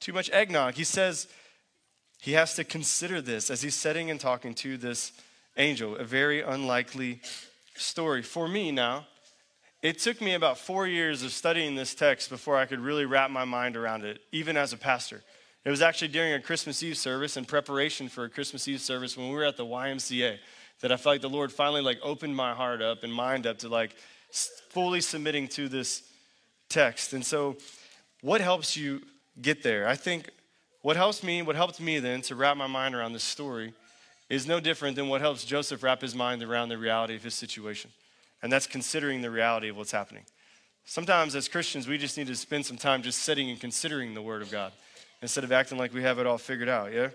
too 0.00 0.14
much 0.14 0.30
eggnog. 0.30 0.72
He 0.72 0.84
says 0.84 1.28
he 2.20 2.32
has 2.32 2.54
to 2.54 2.64
consider 2.64 3.20
this 3.20 3.50
as 3.50 3.62
he's 3.62 3.74
sitting 3.74 4.10
and 4.10 4.20
talking 4.20 4.54
to 4.54 4.76
this 4.76 5.12
angel, 5.56 5.96
a 5.96 6.04
very 6.04 6.42
unlikely 6.42 7.20
story. 7.74 8.22
For 8.22 8.48
me 8.48 8.72
now, 8.72 9.06
it 9.82 9.98
took 9.98 10.20
me 10.20 10.34
about 10.34 10.58
four 10.58 10.86
years 10.86 11.22
of 11.22 11.32
studying 11.32 11.74
this 11.74 11.94
text 11.94 12.30
before 12.30 12.56
I 12.56 12.66
could 12.66 12.80
really 12.80 13.04
wrap 13.04 13.30
my 13.30 13.44
mind 13.44 13.76
around 13.76 14.04
it, 14.04 14.20
even 14.32 14.56
as 14.56 14.72
a 14.72 14.76
pastor. 14.76 15.22
It 15.64 15.70
was 15.70 15.82
actually 15.82 16.08
during 16.08 16.32
a 16.32 16.40
Christmas 16.40 16.82
Eve 16.82 16.96
service 16.96 17.36
in 17.36 17.44
preparation 17.44 18.08
for 18.08 18.24
a 18.24 18.30
Christmas 18.30 18.66
Eve 18.68 18.80
service 18.80 19.16
when 19.16 19.28
we 19.28 19.34
were 19.34 19.44
at 19.44 19.56
the 19.56 19.66
YMCA 19.66 20.38
that 20.80 20.92
I 20.92 20.96
felt 20.96 21.14
like 21.14 21.20
the 21.22 21.28
Lord 21.28 21.52
finally 21.52 21.82
like 21.82 21.98
opened 22.02 22.36
my 22.36 22.54
heart 22.54 22.82
up 22.82 23.02
and 23.02 23.12
mind 23.12 23.46
up 23.46 23.58
to 23.58 23.68
like 23.68 23.94
fully 24.70 25.00
submitting 25.00 25.48
to 25.48 25.68
this 25.68 26.02
text. 26.68 27.12
And 27.12 27.24
so, 27.24 27.56
what 28.20 28.40
helps 28.40 28.76
you 28.76 29.02
get 29.40 29.62
there? 29.62 29.86
I 29.86 29.96
think 29.96 30.30
what 30.86 30.94
helps 30.94 31.24
me, 31.24 31.42
what 31.42 31.56
helped 31.56 31.80
me 31.80 31.98
then 31.98 32.22
to 32.22 32.36
wrap 32.36 32.56
my 32.56 32.68
mind 32.68 32.94
around 32.94 33.12
this 33.12 33.24
story 33.24 33.74
is 34.28 34.46
no 34.46 34.60
different 34.60 34.94
than 34.94 35.08
what 35.08 35.20
helps 35.20 35.44
Joseph 35.44 35.82
wrap 35.82 36.00
his 36.00 36.14
mind 36.14 36.44
around 36.44 36.68
the 36.68 36.78
reality 36.78 37.16
of 37.16 37.24
his 37.24 37.34
situation 37.34 37.90
and 38.40 38.52
that's 38.52 38.68
considering 38.68 39.20
the 39.20 39.28
reality 39.28 39.68
of 39.68 39.76
what's 39.76 39.90
happening. 39.90 40.22
Sometimes 40.84 41.34
as 41.34 41.48
Christians, 41.48 41.88
we 41.88 41.98
just 41.98 42.16
need 42.16 42.28
to 42.28 42.36
spend 42.36 42.64
some 42.66 42.76
time 42.76 43.02
just 43.02 43.22
sitting 43.22 43.50
and 43.50 43.60
considering 43.60 44.14
the 44.14 44.22
Word 44.22 44.42
of 44.42 44.50
God 44.52 44.70
instead 45.22 45.42
of 45.42 45.50
acting 45.50 45.76
like 45.76 45.92
we 45.92 46.04
have 46.04 46.20
it 46.20 46.26
all 46.28 46.38
figured 46.38 46.68
out, 46.68 46.92
yeah? 46.92 47.08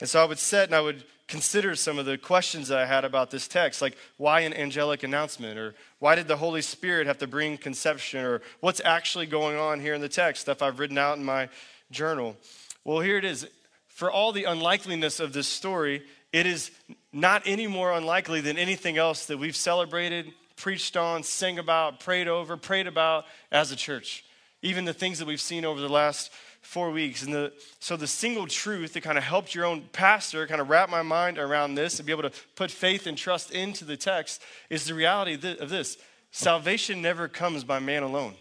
And 0.00 0.08
so 0.08 0.20
I 0.20 0.24
would 0.24 0.40
sit 0.40 0.64
and 0.64 0.74
I 0.74 0.80
would 0.80 1.04
consider 1.28 1.76
some 1.76 2.00
of 2.00 2.06
the 2.06 2.18
questions 2.18 2.66
that 2.66 2.78
I 2.78 2.86
had 2.86 3.04
about 3.04 3.30
this 3.30 3.46
text, 3.46 3.80
like 3.80 3.96
why 4.16 4.40
an 4.40 4.52
angelic 4.52 5.04
announcement, 5.04 5.56
or 5.56 5.76
why 6.00 6.16
did 6.16 6.26
the 6.26 6.38
Holy 6.38 6.62
Spirit 6.62 7.06
have 7.06 7.18
to 7.18 7.28
bring 7.28 7.58
conception, 7.58 8.24
or 8.24 8.42
what's 8.58 8.80
actually 8.84 9.26
going 9.26 9.56
on 9.56 9.78
here 9.78 9.94
in 9.94 10.00
the 10.00 10.08
text, 10.08 10.42
stuff 10.42 10.62
I've 10.62 10.80
written 10.80 10.98
out 10.98 11.16
in 11.16 11.24
my 11.24 11.48
journal. 11.92 12.36
Well, 12.84 13.00
here 13.00 13.16
it 13.16 13.24
is. 13.24 13.46
For 13.88 14.10
all 14.10 14.32
the 14.32 14.44
unlikeliness 14.44 15.20
of 15.20 15.32
this 15.32 15.48
story, 15.48 16.02
it 16.32 16.46
is 16.46 16.70
not 17.12 17.42
any 17.46 17.66
more 17.66 17.92
unlikely 17.92 18.40
than 18.40 18.58
anything 18.58 18.98
else 18.98 19.26
that 19.26 19.38
we've 19.38 19.56
celebrated, 19.56 20.32
preached 20.56 20.96
on, 20.96 21.22
sang 21.22 21.58
about, 21.58 22.00
prayed 22.00 22.28
over, 22.28 22.56
prayed 22.56 22.86
about 22.86 23.24
as 23.52 23.70
a 23.72 23.76
church. 23.76 24.24
Even 24.60 24.84
the 24.84 24.92
things 24.92 25.18
that 25.18 25.28
we've 25.28 25.40
seen 25.40 25.64
over 25.64 25.80
the 25.80 25.88
last 25.88 26.32
four 26.60 26.90
weeks. 26.90 27.22
And 27.22 27.32
the, 27.32 27.52
so 27.78 27.96
the 27.96 28.06
single 28.06 28.46
truth 28.46 28.94
that 28.94 29.02
kind 29.02 29.18
of 29.18 29.24
helped 29.24 29.54
your 29.54 29.64
own 29.64 29.82
pastor 29.92 30.46
kind 30.46 30.60
of 30.60 30.68
wrap 30.68 30.90
my 30.90 31.02
mind 31.02 31.38
around 31.38 31.74
this 31.74 31.98
and 31.98 32.06
be 32.06 32.12
able 32.12 32.22
to 32.22 32.32
put 32.56 32.70
faith 32.70 33.06
and 33.06 33.16
trust 33.16 33.50
into 33.50 33.84
the 33.84 33.96
text 33.96 34.42
is 34.70 34.86
the 34.86 34.94
reality 34.94 35.34
of 35.34 35.68
this 35.68 35.98
salvation 36.32 37.00
never 37.00 37.28
comes 37.28 37.62
by 37.62 37.78
man 37.78 38.02
alone. 38.02 38.34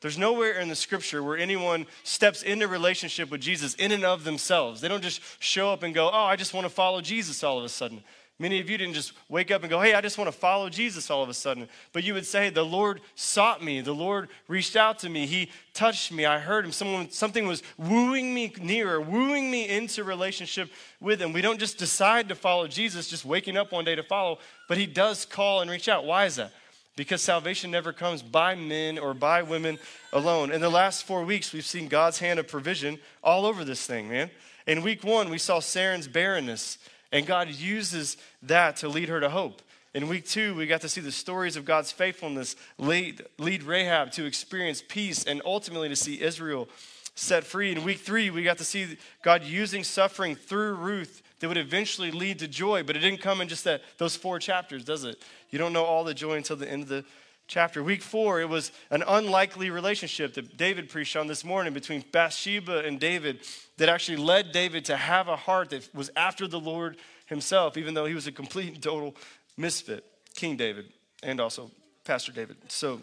There's 0.00 0.18
nowhere 0.18 0.60
in 0.60 0.68
the 0.68 0.76
scripture 0.76 1.22
where 1.22 1.36
anyone 1.36 1.86
steps 2.04 2.42
into 2.42 2.68
relationship 2.68 3.30
with 3.30 3.40
Jesus 3.40 3.74
in 3.74 3.90
and 3.90 4.04
of 4.04 4.24
themselves. 4.24 4.80
They 4.80 4.88
don't 4.88 5.02
just 5.02 5.20
show 5.40 5.72
up 5.72 5.82
and 5.82 5.94
go, 5.94 6.08
Oh, 6.08 6.24
I 6.24 6.36
just 6.36 6.54
want 6.54 6.64
to 6.64 6.70
follow 6.70 7.00
Jesus 7.00 7.42
all 7.42 7.58
of 7.58 7.64
a 7.64 7.68
sudden. 7.68 8.02
Many 8.40 8.60
of 8.60 8.70
you 8.70 8.78
didn't 8.78 8.94
just 8.94 9.14
wake 9.28 9.50
up 9.50 9.62
and 9.62 9.70
go, 9.70 9.80
hey, 9.80 9.94
I 9.94 10.00
just 10.00 10.16
want 10.16 10.30
to 10.30 10.38
follow 10.38 10.68
Jesus 10.68 11.10
all 11.10 11.24
of 11.24 11.28
a 11.28 11.34
sudden. 11.34 11.68
But 11.92 12.04
you 12.04 12.14
would 12.14 12.26
say, 12.26 12.50
the 12.50 12.64
Lord 12.64 13.00
sought 13.16 13.64
me. 13.64 13.80
The 13.80 13.92
Lord 13.92 14.28
reached 14.46 14.76
out 14.76 15.00
to 15.00 15.08
me. 15.08 15.26
He 15.26 15.50
touched 15.74 16.12
me. 16.12 16.24
I 16.24 16.38
heard 16.38 16.64
him. 16.64 16.70
Someone, 16.70 17.10
something 17.10 17.48
was 17.48 17.64
wooing 17.76 18.32
me 18.32 18.52
nearer, 18.60 19.00
wooing 19.00 19.50
me 19.50 19.68
into 19.68 20.04
relationship 20.04 20.70
with 21.00 21.20
him. 21.20 21.32
We 21.32 21.42
don't 21.42 21.58
just 21.58 21.78
decide 21.78 22.28
to 22.28 22.36
follow 22.36 22.68
Jesus, 22.68 23.08
just 23.08 23.24
waking 23.24 23.56
up 23.56 23.72
one 23.72 23.84
day 23.84 23.96
to 23.96 24.04
follow, 24.04 24.38
but 24.68 24.78
he 24.78 24.86
does 24.86 25.24
call 25.24 25.60
and 25.60 25.68
reach 25.68 25.88
out. 25.88 26.04
Why 26.04 26.24
is 26.26 26.36
that? 26.36 26.52
Because 26.98 27.22
salvation 27.22 27.70
never 27.70 27.92
comes 27.92 28.22
by 28.22 28.56
men 28.56 28.98
or 28.98 29.14
by 29.14 29.42
women 29.42 29.78
alone. 30.12 30.50
In 30.50 30.60
the 30.60 30.68
last 30.68 31.04
four 31.04 31.22
weeks, 31.22 31.52
we've 31.52 31.64
seen 31.64 31.86
God's 31.86 32.18
hand 32.18 32.40
of 32.40 32.48
provision 32.48 32.98
all 33.22 33.46
over 33.46 33.62
this 33.64 33.86
thing, 33.86 34.08
man. 34.08 34.32
In 34.66 34.82
week 34.82 35.04
one, 35.04 35.30
we 35.30 35.38
saw 35.38 35.60
Sarah's 35.60 36.08
barrenness. 36.08 36.76
And 37.12 37.24
God 37.24 37.50
uses 37.50 38.16
that 38.42 38.78
to 38.78 38.88
lead 38.88 39.08
her 39.10 39.20
to 39.20 39.30
hope. 39.30 39.62
In 39.94 40.08
week 40.08 40.26
two, 40.26 40.56
we 40.56 40.66
got 40.66 40.80
to 40.80 40.88
see 40.88 41.00
the 41.00 41.12
stories 41.12 41.54
of 41.54 41.64
God's 41.64 41.92
faithfulness 41.92 42.56
lead, 42.78 43.22
lead 43.38 43.62
Rahab 43.62 44.10
to 44.12 44.24
experience 44.24 44.82
peace 44.86 45.22
and 45.22 45.40
ultimately 45.46 45.88
to 45.88 45.96
see 45.96 46.20
Israel 46.20 46.68
set 47.14 47.44
free. 47.44 47.70
In 47.70 47.84
week 47.84 47.98
three, 47.98 48.28
we 48.28 48.42
got 48.42 48.58
to 48.58 48.64
see 48.64 48.96
God 49.22 49.44
using 49.44 49.84
suffering 49.84 50.34
through 50.34 50.74
Ruth 50.74 51.22
that 51.40 51.48
would 51.48 51.56
eventually 51.56 52.10
lead 52.10 52.38
to 52.40 52.48
joy, 52.48 52.82
but 52.82 52.96
it 52.96 53.00
didn't 53.00 53.20
come 53.20 53.40
in 53.40 53.48
just 53.48 53.64
that, 53.64 53.82
those 53.96 54.16
four 54.16 54.38
chapters, 54.38 54.84
does 54.84 55.04
it? 55.04 55.22
You 55.50 55.58
don't 55.58 55.72
know 55.72 55.84
all 55.84 56.04
the 56.04 56.14
joy 56.14 56.34
until 56.34 56.56
the 56.56 56.70
end 56.70 56.82
of 56.82 56.88
the 56.88 57.04
chapter. 57.46 57.82
Week 57.82 58.02
four, 58.02 58.40
it 58.40 58.48
was 58.48 58.72
an 58.90 59.02
unlikely 59.06 59.70
relationship 59.70 60.34
that 60.34 60.56
David 60.56 60.88
preached 60.88 61.16
on 61.16 61.26
this 61.26 61.44
morning 61.44 61.72
between 61.72 62.04
Bathsheba 62.12 62.84
and 62.84 63.00
David 63.00 63.40
that 63.78 63.88
actually 63.88 64.18
led 64.18 64.52
David 64.52 64.84
to 64.86 64.96
have 64.96 65.28
a 65.28 65.36
heart 65.36 65.70
that 65.70 65.88
was 65.94 66.10
after 66.16 66.46
the 66.46 66.60
Lord 66.60 66.96
himself, 67.26 67.76
even 67.76 67.94
though 67.94 68.06
he 68.06 68.14
was 68.14 68.26
a 68.26 68.32
complete 68.32 68.74
and 68.74 68.82
total 68.82 69.14
misfit. 69.56 70.04
King 70.34 70.56
David 70.56 70.86
and 71.22 71.40
also 71.40 71.70
Pastor 72.04 72.32
David. 72.32 72.56
So, 72.68 73.00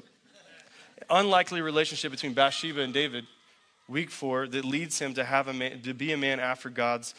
unlikely 1.10 1.62
relationship 1.62 2.12
between 2.12 2.34
Bathsheba 2.34 2.82
and 2.82 2.94
David. 2.94 3.26
Week 3.88 4.10
four 4.10 4.48
that 4.48 4.66
leads 4.66 4.98
him 4.98 5.14
to 5.14 5.24
have 5.24 5.48
a 5.48 5.54
man, 5.54 5.82
to 5.84 5.94
be 5.94 6.12
a 6.12 6.18
man 6.18 6.40
after 6.40 6.70
God's 6.70 7.14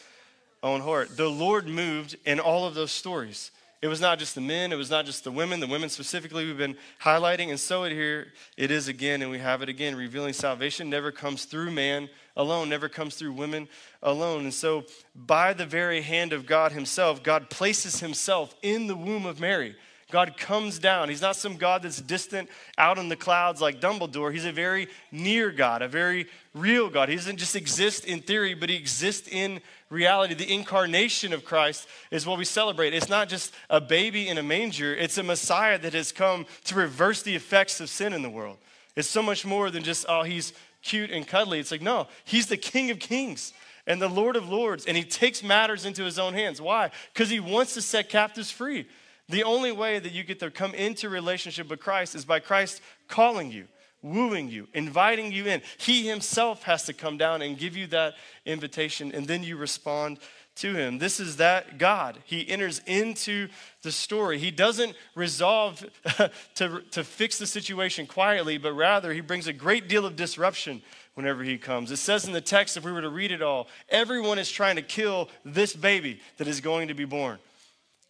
own 0.63 0.81
heart. 0.81 1.15
The 1.15 1.29
Lord 1.29 1.67
moved 1.67 2.15
in 2.25 2.39
all 2.39 2.65
of 2.65 2.73
those 2.73 2.91
stories. 2.91 3.51
It 3.79 3.87
was 3.87 4.01
not 4.01 4.17
just 4.17 4.33
the 4.33 4.41
men, 4.41 4.71
it 4.71 4.75
was 4.75 4.89
not 4.89 5.05
just 5.05 5.23
the 5.23 5.31
women, 5.31 5.59
the 5.59 5.67
women 5.67 5.89
specifically 5.89 6.45
we've 6.45 6.57
been 6.57 6.77
highlighting. 7.03 7.49
And 7.49 7.59
so 7.59 7.83
it 7.83 7.91
here 7.91 8.33
it 8.57 8.71
is 8.71 8.87
again, 8.87 9.21
and 9.21 9.29
we 9.29 9.37
have 9.37 9.61
it 9.61 9.69
again, 9.69 9.95
revealing 9.95 10.33
salvation 10.33 10.89
never 10.89 11.11
comes 11.11 11.45
through 11.45 11.71
man 11.71 12.09
alone, 12.35 12.69
never 12.69 12.89
comes 12.89 13.15
through 13.15 13.33
women 13.33 13.67
alone. 14.01 14.45
And 14.45 14.53
so 14.53 14.85
by 15.15 15.53
the 15.53 15.65
very 15.65 16.01
hand 16.01 16.33
of 16.33 16.47
God 16.47 16.71
Himself, 16.71 17.21
God 17.21 17.51
places 17.51 17.99
Himself 17.99 18.55
in 18.63 18.87
the 18.87 18.95
womb 18.95 19.27
of 19.27 19.39
Mary. 19.39 19.75
God 20.09 20.37
comes 20.37 20.79
down. 20.79 21.09
He's 21.09 21.21
not 21.21 21.35
some 21.35 21.57
God 21.57 21.83
that's 21.83 22.01
distant 22.01 22.49
out 22.77 22.97
in 22.97 23.09
the 23.09 23.17
clouds 23.17 23.59
like 23.59 23.81
Dumbledore. 23.81 24.31
He's 24.31 24.45
a 24.45 24.53
very 24.53 24.87
near 25.11 25.51
God, 25.51 25.81
a 25.81 25.87
very 25.89 26.27
real 26.53 26.89
God. 26.89 27.09
He 27.09 27.15
doesn't 27.15 27.37
just 27.37 27.57
exist 27.57 28.05
in 28.05 28.21
theory, 28.21 28.53
but 28.53 28.69
he 28.69 28.77
exists 28.77 29.27
in 29.27 29.59
reality. 29.89 30.33
The 30.33 30.53
incarnation 30.53 31.33
of 31.33 31.43
Christ 31.43 31.87
is 32.09 32.25
what 32.25 32.37
we 32.37 32.45
celebrate. 32.45 32.93
It's 32.93 33.09
not 33.09 33.27
just 33.27 33.53
a 33.69 33.81
baby 33.81 34.29
in 34.29 34.37
a 34.37 34.43
manger, 34.43 34.95
it's 34.95 35.17
a 35.17 35.23
Messiah 35.23 35.77
that 35.79 35.93
has 35.93 36.13
come 36.13 36.45
to 36.65 36.75
reverse 36.75 37.21
the 37.21 37.35
effects 37.35 37.81
of 37.81 37.89
sin 37.89 38.13
in 38.13 38.21
the 38.21 38.29
world. 38.29 38.57
It's 38.95 39.09
so 39.09 39.21
much 39.21 39.45
more 39.45 39.69
than 39.69 39.83
just, 39.83 40.05
oh, 40.07 40.23
he's 40.23 40.53
cute 40.81 41.11
and 41.11 41.27
cuddly. 41.27 41.59
It's 41.59 41.71
like, 41.71 41.81
no, 41.81 42.07
he's 42.23 42.47
the 42.47 42.57
King 42.57 42.91
of 42.91 42.99
Kings 42.99 43.51
and 43.85 44.01
the 44.01 44.07
Lord 44.07 44.37
of 44.37 44.47
Lords, 44.47 44.85
and 44.85 44.95
he 44.95 45.03
takes 45.03 45.43
matters 45.43 45.85
into 45.85 46.03
his 46.03 46.17
own 46.17 46.33
hands. 46.33 46.61
Why? 46.61 46.91
Because 47.13 47.29
he 47.29 47.41
wants 47.41 47.73
to 47.73 47.81
set 47.81 48.07
captives 48.07 48.51
free. 48.51 48.87
The 49.29 49.43
only 49.43 49.71
way 49.71 49.99
that 49.99 50.13
you 50.13 50.23
get 50.23 50.39
to 50.39 50.51
come 50.51 50.73
into 50.73 51.09
relationship 51.09 51.69
with 51.69 51.81
Christ 51.81 52.15
is 52.15 52.23
by 52.23 52.39
Christ 52.39 52.81
calling 53.07 53.51
you, 53.51 53.67
wooing 54.01 54.49
you, 54.49 54.67
inviting 54.73 55.31
you 55.31 55.45
in. 55.45 55.61
He 55.77 56.07
himself 56.07 56.63
has 56.63 56.83
to 56.83 56.93
come 56.93 57.17
down 57.17 57.41
and 57.41 57.57
give 57.57 57.75
you 57.75 57.87
that 57.87 58.15
invitation, 58.45 59.11
and 59.11 59.27
then 59.27 59.43
you 59.43 59.57
respond 59.57 60.19
to 60.57 60.73
him. 60.73 60.97
This 60.97 61.19
is 61.19 61.37
that 61.37 61.77
God. 61.77 62.17
He 62.23 62.49
enters 62.49 62.81
into 62.85 63.47
the 63.83 63.91
story. 63.91 64.39
He 64.39 64.49
doesn't 64.49 64.95
resolve 65.13 65.85
to, 66.55 66.81
to 66.91 67.03
fix 67.03 67.37
the 67.37 67.45
situation 67.45 68.07
quietly, 68.07 68.57
but 68.57 68.73
rather 68.73 69.13
he 69.13 69.21
brings 69.21 69.47
a 69.47 69.53
great 69.53 69.87
deal 69.87 70.05
of 70.05 70.15
disruption 70.15 70.81
whenever 71.13 71.43
he 71.43 71.57
comes. 71.57 71.91
It 71.91 71.97
says 71.97 72.25
in 72.25 72.33
the 72.33 72.41
text, 72.41 72.77
if 72.77 72.85
we 72.85 72.91
were 72.91 73.01
to 73.01 73.09
read 73.09 73.31
it 73.31 73.41
all, 73.41 73.67
everyone 73.89 74.39
is 74.39 74.49
trying 74.49 74.77
to 74.77 74.81
kill 74.81 75.29
this 75.43 75.75
baby 75.75 76.21
that 76.37 76.47
is 76.47 76.61
going 76.61 76.87
to 76.87 76.93
be 76.93 77.05
born. 77.05 77.39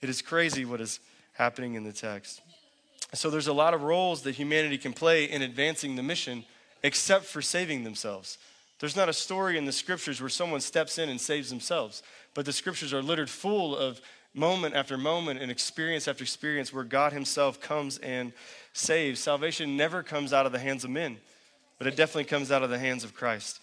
It 0.01 0.09
is 0.09 0.21
crazy 0.21 0.65
what 0.65 0.81
is 0.81 0.99
happening 1.33 1.75
in 1.75 1.83
the 1.83 1.93
text. 1.93 2.41
So 3.13 3.29
there's 3.29 3.47
a 3.47 3.53
lot 3.53 3.73
of 3.73 3.83
roles 3.83 4.23
that 4.23 4.35
humanity 4.35 4.77
can 4.77 4.93
play 4.93 5.25
in 5.25 5.41
advancing 5.41 5.95
the 5.95 6.03
mission, 6.03 6.43
except 6.83 7.25
for 7.25 7.41
saving 7.41 7.83
themselves. 7.83 8.37
There's 8.79 8.95
not 8.95 9.09
a 9.09 9.13
story 9.13 9.57
in 9.57 9.65
the 9.65 9.71
scriptures 9.71 10.21
where 10.21 10.29
someone 10.29 10.61
steps 10.61 10.97
in 10.97 11.09
and 11.09 11.19
saves 11.19 11.49
themselves, 11.49 12.03
but 12.33 12.45
the 12.45 12.53
scriptures 12.53 12.93
are 12.93 13.01
littered 13.01 13.29
full 13.29 13.75
of 13.75 14.01
moment 14.33 14.75
after 14.75 14.97
moment 14.97 15.41
and 15.41 15.49
experience 15.49 16.07
after 16.07 16.23
experience 16.23 16.71
where 16.71 16.83
God 16.83 17.11
Himself 17.11 17.59
comes 17.59 17.97
and 17.99 18.33
saves. 18.73 19.19
Salvation 19.19 19.77
never 19.77 20.03
comes 20.03 20.31
out 20.31 20.45
of 20.45 20.51
the 20.51 20.59
hands 20.59 20.83
of 20.83 20.91
men, 20.91 21.17
but 21.79 21.87
it 21.87 21.95
definitely 21.95 22.25
comes 22.25 22.51
out 22.51 22.61
of 22.61 22.69
the 22.69 22.77
hands 22.77 23.03
of 23.03 23.15
Christ. 23.15 23.59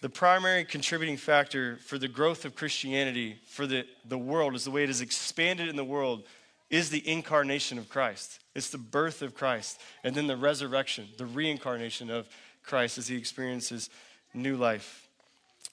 The 0.00 0.08
primary 0.08 0.64
contributing 0.64 1.16
factor 1.16 1.76
for 1.78 1.98
the 1.98 2.06
growth 2.06 2.44
of 2.44 2.54
Christianity 2.54 3.36
for 3.46 3.66
the, 3.66 3.84
the 4.04 4.18
world 4.18 4.54
is 4.54 4.64
the 4.64 4.70
way 4.70 4.84
it 4.84 4.90
is 4.90 5.00
expanded 5.00 5.68
in 5.68 5.76
the 5.76 5.84
world 5.84 6.22
is 6.70 6.90
the 6.90 7.06
incarnation 7.08 7.78
of 7.78 7.88
Christ. 7.88 8.38
It's 8.54 8.70
the 8.70 8.78
birth 8.78 9.22
of 9.22 9.34
Christ, 9.34 9.80
and 10.04 10.14
then 10.14 10.26
the 10.26 10.36
resurrection, 10.36 11.08
the 11.16 11.26
reincarnation 11.26 12.10
of 12.10 12.28
Christ 12.62 12.98
as 12.98 13.08
he 13.08 13.16
experiences 13.16 13.90
new 14.34 14.56
life. 14.56 15.08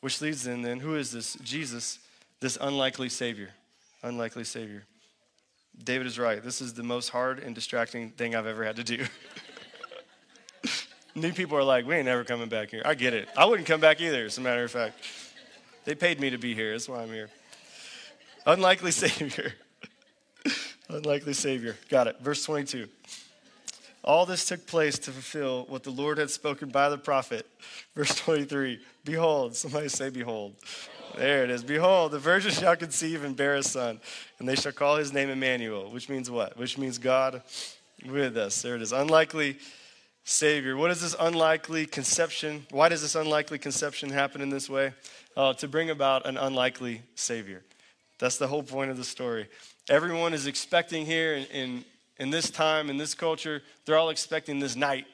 Which 0.01 0.21
leads 0.21 0.47
in 0.47 0.61
then, 0.61 0.79
who 0.79 0.95
is 0.95 1.11
this? 1.11 1.35
Jesus, 1.35 1.99
this 2.39 2.57
unlikely 2.59 3.09
Savior. 3.09 3.49
Unlikely 4.03 4.43
Savior. 4.43 4.85
David 5.83 6.07
is 6.07 6.17
right. 6.17 6.41
This 6.41 6.61
is 6.61 6.73
the 6.73 6.83
most 6.83 7.09
hard 7.09 7.39
and 7.39 7.53
distracting 7.53 8.11
thing 8.11 8.35
I've 8.35 8.47
ever 8.47 8.63
had 8.63 8.77
to 8.77 8.83
do. 8.83 9.05
New 11.15 11.31
people 11.31 11.57
are 11.57 11.63
like, 11.63 11.87
we 11.87 11.95
ain't 11.95 12.05
never 12.05 12.25
coming 12.25 12.49
back 12.49 12.71
here. 12.71 12.81
I 12.83 12.93
get 12.93 13.13
it. 13.13 13.29
I 13.37 13.45
wouldn't 13.45 13.67
come 13.67 13.79
back 13.79 14.01
either, 14.01 14.25
as 14.25 14.37
a 14.37 14.41
matter 14.41 14.65
of 14.65 14.71
fact. 14.71 14.99
They 15.85 15.95
paid 15.95 16.19
me 16.19 16.29
to 16.31 16.37
be 16.37 16.53
here. 16.53 16.71
That's 16.71 16.89
why 16.89 17.03
I'm 17.03 17.09
here. 17.09 17.29
Unlikely 18.45 18.91
Savior. 18.91 19.53
Unlikely 20.89 21.33
Savior. 21.33 21.77
Got 21.89 22.07
it. 22.07 22.19
Verse 22.19 22.43
22. 22.43 22.89
All 24.03 24.25
this 24.25 24.45
took 24.45 24.67
place 24.67 24.99
to 24.99 25.11
fulfill 25.11 25.65
what 25.69 25.83
the 25.83 25.89
Lord 25.89 26.17
had 26.17 26.29
spoken 26.29 26.69
by 26.69 26.89
the 26.89 26.97
prophet. 26.97 27.47
Verse 27.95 28.13
23 28.15 28.79
Behold, 29.05 29.55
somebody 29.55 29.87
say, 29.87 30.09
Behold. 30.09 30.55
There 31.15 31.45
it 31.45 31.49
is. 31.49 31.63
Behold, 31.63 32.11
the 32.11 32.19
virgin 32.19 32.51
shall 32.51 32.75
conceive 32.75 33.23
and 33.23 33.37
bear 33.37 33.55
a 33.55 33.63
son, 33.63 34.01
and 34.37 34.49
they 34.49 34.55
shall 34.55 34.73
call 34.73 34.97
his 34.97 35.13
name 35.13 35.29
Emmanuel, 35.29 35.89
which 35.89 36.09
means 36.09 36.29
what? 36.29 36.57
Which 36.57 36.77
means 36.77 36.97
God 36.97 37.41
with 38.05 38.35
us. 38.35 38.61
There 38.61 38.75
it 38.75 38.81
is. 38.81 38.91
Unlikely 38.91 39.57
Savior. 40.27 40.75
What 40.75 40.89
is 40.89 41.01
this 41.01 41.15
unlikely 41.19 41.85
conception? 41.85 42.65
Why 42.71 42.89
does 42.89 43.03
this 43.03 43.13
unlikely 43.13 43.59
conception 43.59 44.09
happen 44.09 44.41
in 44.41 44.49
this 44.49 44.67
way? 44.67 44.91
Uh, 45.37 45.53
to 45.53 45.67
bring 45.67 45.91
about 45.91 46.25
an 46.25 46.35
unlikely 46.35 47.03
Savior. 47.13 47.63
That's 48.17 48.37
the 48.37 48.47
whole 48.47 48.63
point 48.63 48.89
of 48.89 48.97
the 48.97 49.03
story. 49.03 49.47
Everyone 49.87 50.33
is 50.33 50.47
expecting 50.47 51.05
here 51.05 51.35
in, 51.35 51.45
in, 51.45 51.85
in 52.17 52.29
this 52.31 52.49
time, 52.49 52.89
in 52.89 52.97
this 52.97 53.13
culture, 53.13 53.61
they're 53.85 53.97
all 53.97 54.09
expecting 54.09 54.59
this 54.59 54.75
knight 54.75 55.05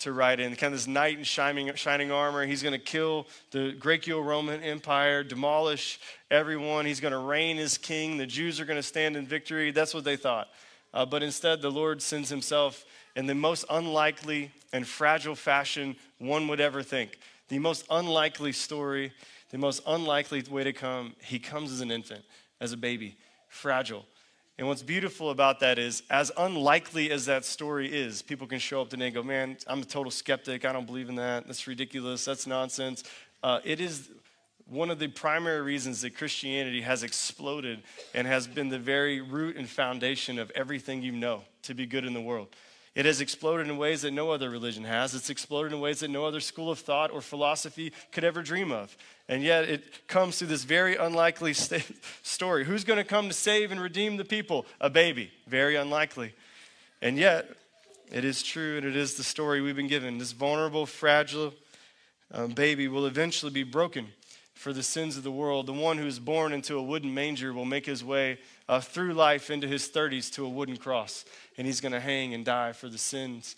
to 0.00 0.12
ride 0.12 0.38
in, 0.38 0.54
kind 0.54 0.74
of 0.74 0.78
this 0.78 0.86
knight 0.86 1.16
in 1.16 1.24
shining, 1.24 1.74
shining 1.74 2.12
armor. 2.12 2.44
He's 2.44 2.62
going 2.62 2.74
to 2.74 2.78
kill 2.78 3.26
the 3.52 3.72
Greco-Roman 3.72 4.62
Empire, 4.62 5.24
demolish 5.24 5.98
everyone. 6.30 6.84
He's 6.84 7.00
going 7.00 7.12
to 7.12 7.18
reign 7.18 7.58
as 7.58 7.78
king. 7.78 8.18
The 8.18 8.26
Jews 8.26 8.60
are 8.60 8.66
going 8.66 8.78
to 8.78 8.82
stand 8.82 9.16
in 9.16 9.26
victory. 9.26 9.70
That's 9.70 9.94
what 9.94 10.04
they 10.04 10.16
thought. 10.16 10.48
Uh, 10.92 11.06
but 11.06 11.22
instead, 11.22 11.62
the 11.62 11.70
Lord 11.70 12.02
sends 12.02 12.28
himself 12.28 12.84
in 13.16 13.26
the 13.26 13.34
most 13.34 13.64
unlikely 13.70 14.52
and 14.72 14.86
fragile 14.86 15.34
fashion 15.34 15.96
one 16.18 16.48
would 16.48 16.60
ever 16.60 16.82
think. 16.82 17.18
The 17.48 17.58
most 17.58 17.86
unlikely 17.90 18.52
story, 18.52 19.12
the 19.50 19.58
most 19.58 19.82
unlikely 19.86 20.44
way 20.50 20.64
to 20.64 20.72
come, 20.72 21.14
he 21.22 21.38
comes 21.38 21.72
as 21.72 21.80
an 21.80 21.90
infant, 21.90 22.24
as 22.60 22.72
a 22.72 22.76
baby, 22.76 23.16
fragile. 23.48 24.04
And 24.58 24.66
what's 24.66 24.82
beautiful 24.82 25.30
about 25.30 25.60
that 25.60 25.78
is, 25.78 26.02
as 26.10 26.32
unlikely 26.36 27.12
as 27.12 27.26
that 27.26 27.44
story 27.44 27.92
is, 27.92 28.22
people 28.22 28.46
can 28.46 28.58
show 28.58 28.82
up 28.82 28.90
today 28.90 29.06
and 29.06 29.14
go, 29.14 29.22
Man, 29.22 29.56
I'm 29.68 29.82
a 29.82 29.84
total 29.84 30.10
skeptic. 30.10 30.64
I 30.64 30.72
don't 30.72 30.86
believe 30.86 31.08
in 31.08 31.14
that. 31.14 31.46
That's 31.46 31.66
ridiculous. 31.68 32.24
That's 32.24 32.46
nonsense. 32.46 33.04
Uh, 33.42 33.60
it 33.62 33.80
is 33.80 34.10
one 34.66 34.90
of 34.90 34.98
the 34.98 35.06
primary 35.08 35.62
reasons 35.62 36.02
that 36.02 36.16
Christianity 36.16 36.82
has 36.82 37.04
exploded 37.04 37.82
and 38.14 38.26
has 38.26 38.46
been 38.46 38.68
the 38.68 38.78
very 38.78 39.20
root 39.20 39.56
and 39.56 39.68
foundation 39.68 40.38
of 40.38 40.50
everything 40.50 41.02
you 41.02 41.12
know 41.12 41.42
to 41.62 41.72
be 41.72 41.86
good 41.86 42.04
in 42.04 42.12
the 42.12 42.20
world. 42.20 42.48
It 42.94 43.06
has 43.06 43.20
exploded 43.20 43.68
in 43.68 43.76
ways 43.76 44.02
that 44.02 44.10
no 44.12 44.30
other 44.30 44.50
religion 44.50 44.84
has. 44.84 45.14
It's 45.14 45.30
exploded 45.30 45.72
in 45.72 45.80
ways 45.80 46.00
that 46.00 46.08
no 46.08 46.24
other 46.24 46.40
school 46.40 46.70
of 46.70 46.78
thought 46.78 47.10
or 47.10 47.20
philosophy 47.20 47.92
could 48.12 48.24
ever 48.24 48.42
dream 48.42 48.72
of. 48.72 48.96
And 49.28 49.42
yet 49.42 49.64
it 49.64 50.08
comes 50.08 50.38
through 50.38 50.48
this 50.48 50.64
very 50.64 50.96
unlikely 50.96 51.52
st- 51.52 51.84
story. 52.22 52.64
Who's 52.64 52.84
going 52.84 52.96
to 52.96 53.04
come 53.04 53.28
to 53.28 53.34
save 53.34 53.70
and 53.70 53.80
redeem 53.80 54.16
the 54.16 54.24
people? 54.24 54.66
A 54.80 54.90
baby. 54.90 55.30
Very 55.46 55.76
unlikely. 55.76 56.34
And 57.00 57.16
yet, 57.16 57.48
it 58.10 58.24
is 58.24 58.42
true 58.42 58.78
and 58.78 58.86
it 58.86 58.96
is 58.96 59.14
the 59.14 59.24
story 59.24 59.60
we've 59.60 59.76
been 59.76 59.86
given. 59.86 60.18
This 60.18 60.32
vulnerable, 60.32 60.86
fragile 60.86 61.54
um, 62.32 62.52
baby 62.52 62.88
will 62.88 63.06
eventually 63.06 63.52
be 63.52 63.62
broken 63.62 64.08
for 64.54 64.72
the 64.72 64.82
sins 64.82 65.16
of 65.16 65.22
the 65.22 65.30
world. 65.30 65.66
The 65.66 65.72
one 65.72 65.98
who 65.98 66.06
is 66.06 66.18
born 66.18 66.52
into 66.52 66.76
a 66.76 66.82
wooden 66.82 67.14
manger 67.14 67.52
will 67.52 67.64
make 67.64 67.86
his 67.86 68.02
way 68.02 68.38
uh, 68.68 68.80
through 68.80 69.14
life 69.14 69.50
into 69.50 69.68
his 69.68 69.88
30s 69.88 70.32
to 70.32 70.44
a 70.44 70.48
wooden 70.48 70.76
cross, 70.76 71.24
and 71.58 71.66
he's 71.66 71.80
going 71.80 71.92
to 71.92 72.00
hang 72.00 72.32
and 72.32 72.44
die 72.44 72.72
for 72.72 72.88
the 72.88 72.96
sins 72.96 73.56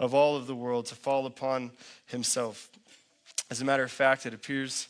of 0.00 0.14
all 0.14 0.34
of 0.36 0.46
the 0.46 0.54
world 0.54 0.86
to 0.86 0.94
fall 0.94 1.26
upon 1.26 1.70
himself. 2.06 2.70
As 3.50 3.60
a 3.60 3.64
matter 3.64 3.84
of 3.84 3.92
fact, 3.92 4.26
it 4.26 4.32
appears 4.34 4.88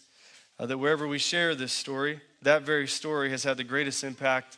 uh, 0.58 0.66
that 0.66 0.78
wherever 0.78 1.06
we 1.08 1.18
share 1.18 1.54
this 1.54 1.72
story, 1.72 2.20
that 2.40 2.62
very 2.62 2.86
story 2.86 3.30
has 3.30 3.42
had 3.42 3.56
the 3.56 3.64
greatest 3.64 4.04
impact, 4.04 4.56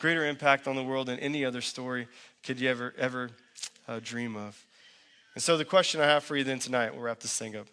greater 0.00 0.26
impact 0.26 0.66
on 0.66 0.74
the 0.74 0.82
world 0.82 1.08
than 1.08 1.18
any 1.20 1.44
other 1.44 1.60
story 1.60 2.08
could 2.42 2.58
you 2.58 2.68
ever, 2.68 2.94
ever 2.98 3.30
uh, 3.86 4.00
dream 4.02 4.34
of. 4.34 4.64
And 5.34 5.42
so, 5.42 5.56
the 5.56 5.64
question 5.64 6.00
I 6.00 6.06
have 6.06 6.24
for 6.24 6.36
you 6.36 6.44
then 6.44 6.58
tonight, 6.58 6.94
we'll 6.94 7.02
wrap 7.02 7.20
this 7.20 7.36
thing 7.36 7.56
up. 7.56 7.66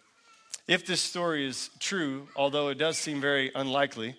If 0.68 0.84
this 0.84 1.00
story 1.00 1.46
is 1.46 1.70
true, 1.78 2.28
although 2.36 2.68
it 2.68 2.78
does 2.78 2.98
seem 2.98 3.20
very 3.20 3.50
unlikely, 3.54 4.16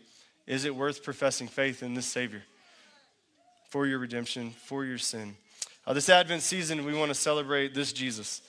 is 0.47 0.65
it 0.65 0.75
worth 0.75 1.03
professing 1.03 1.47
faith 1.47 1.83
in 1.83 1.93
this 1.93 2.05
Savior 2.05 2.43
for 3.73 3.87
your 3.87 3.97
redemption, 3.97 4.51
for 4.51 4.85
your 4.85 4.99
sin? 4.99 5.35
Uh, 5.87 5.93
this 5.93 6.07
Advent 6.07 6.43
season, 6.43 6.85
we 6.85 6.93
want 6.93 7.09
to 7.09 7.15
celebrate 7.15 7.73
this 7.73 7.91
Jesus. 7.91 8.43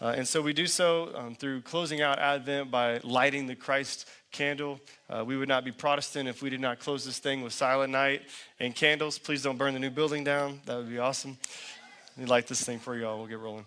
Uh, 0.00 0.14
and 0.16 0.26
so 0.26 0.40
we 0.40 0.54
do 0.54 0.66
so 0.66 1.14
um, 1.14 1.34
through 1.34 1.60
closing 1.60 2.00
out 2.00 2.18
Advent 2.18 2.70
by 2.70 2.98
lighting 3.04 3.46
the 3.46 3.54
Christ 3.54 4.08
candle. 4.30 4.80
Uh, 5.10 5.22
we 5.26 5.36
would 5.36 5.46
not 5.46 5.62
be 5.62 5.72
Protestant 5.72 6.26
if 6.26 6.40
we 6.40 6.48
did 6.48 6.62
not 6.62 6.78
close 6.78 7.04
this 7.04 7.18
thing 7.18 7.42
with 7.42 7.52
silent 7.52 7.92
night 7.92 8.22
and 8.60 8.74
candles. 8.74 9.18
Please 9.18 9.42
don't 9.42 9.58
burn 9.58 9.74
the 9.74 9.78
new 9.78 9.90
building 9.90 10.24
down. 10.24 10.58
That 10.64 10.78
would 10.78 10.88
be 10.88 10.98
awesome. 10.98 11.36
Me 12.16 12.24
light 12.24 12.46
this 12.46 12.64
thing 12.64 12.78
for 12.78 12.96
y'all. 12.96 13.18
We'll 13.18 13.26
get 13.26 13.40
rolling. 13.40 13.66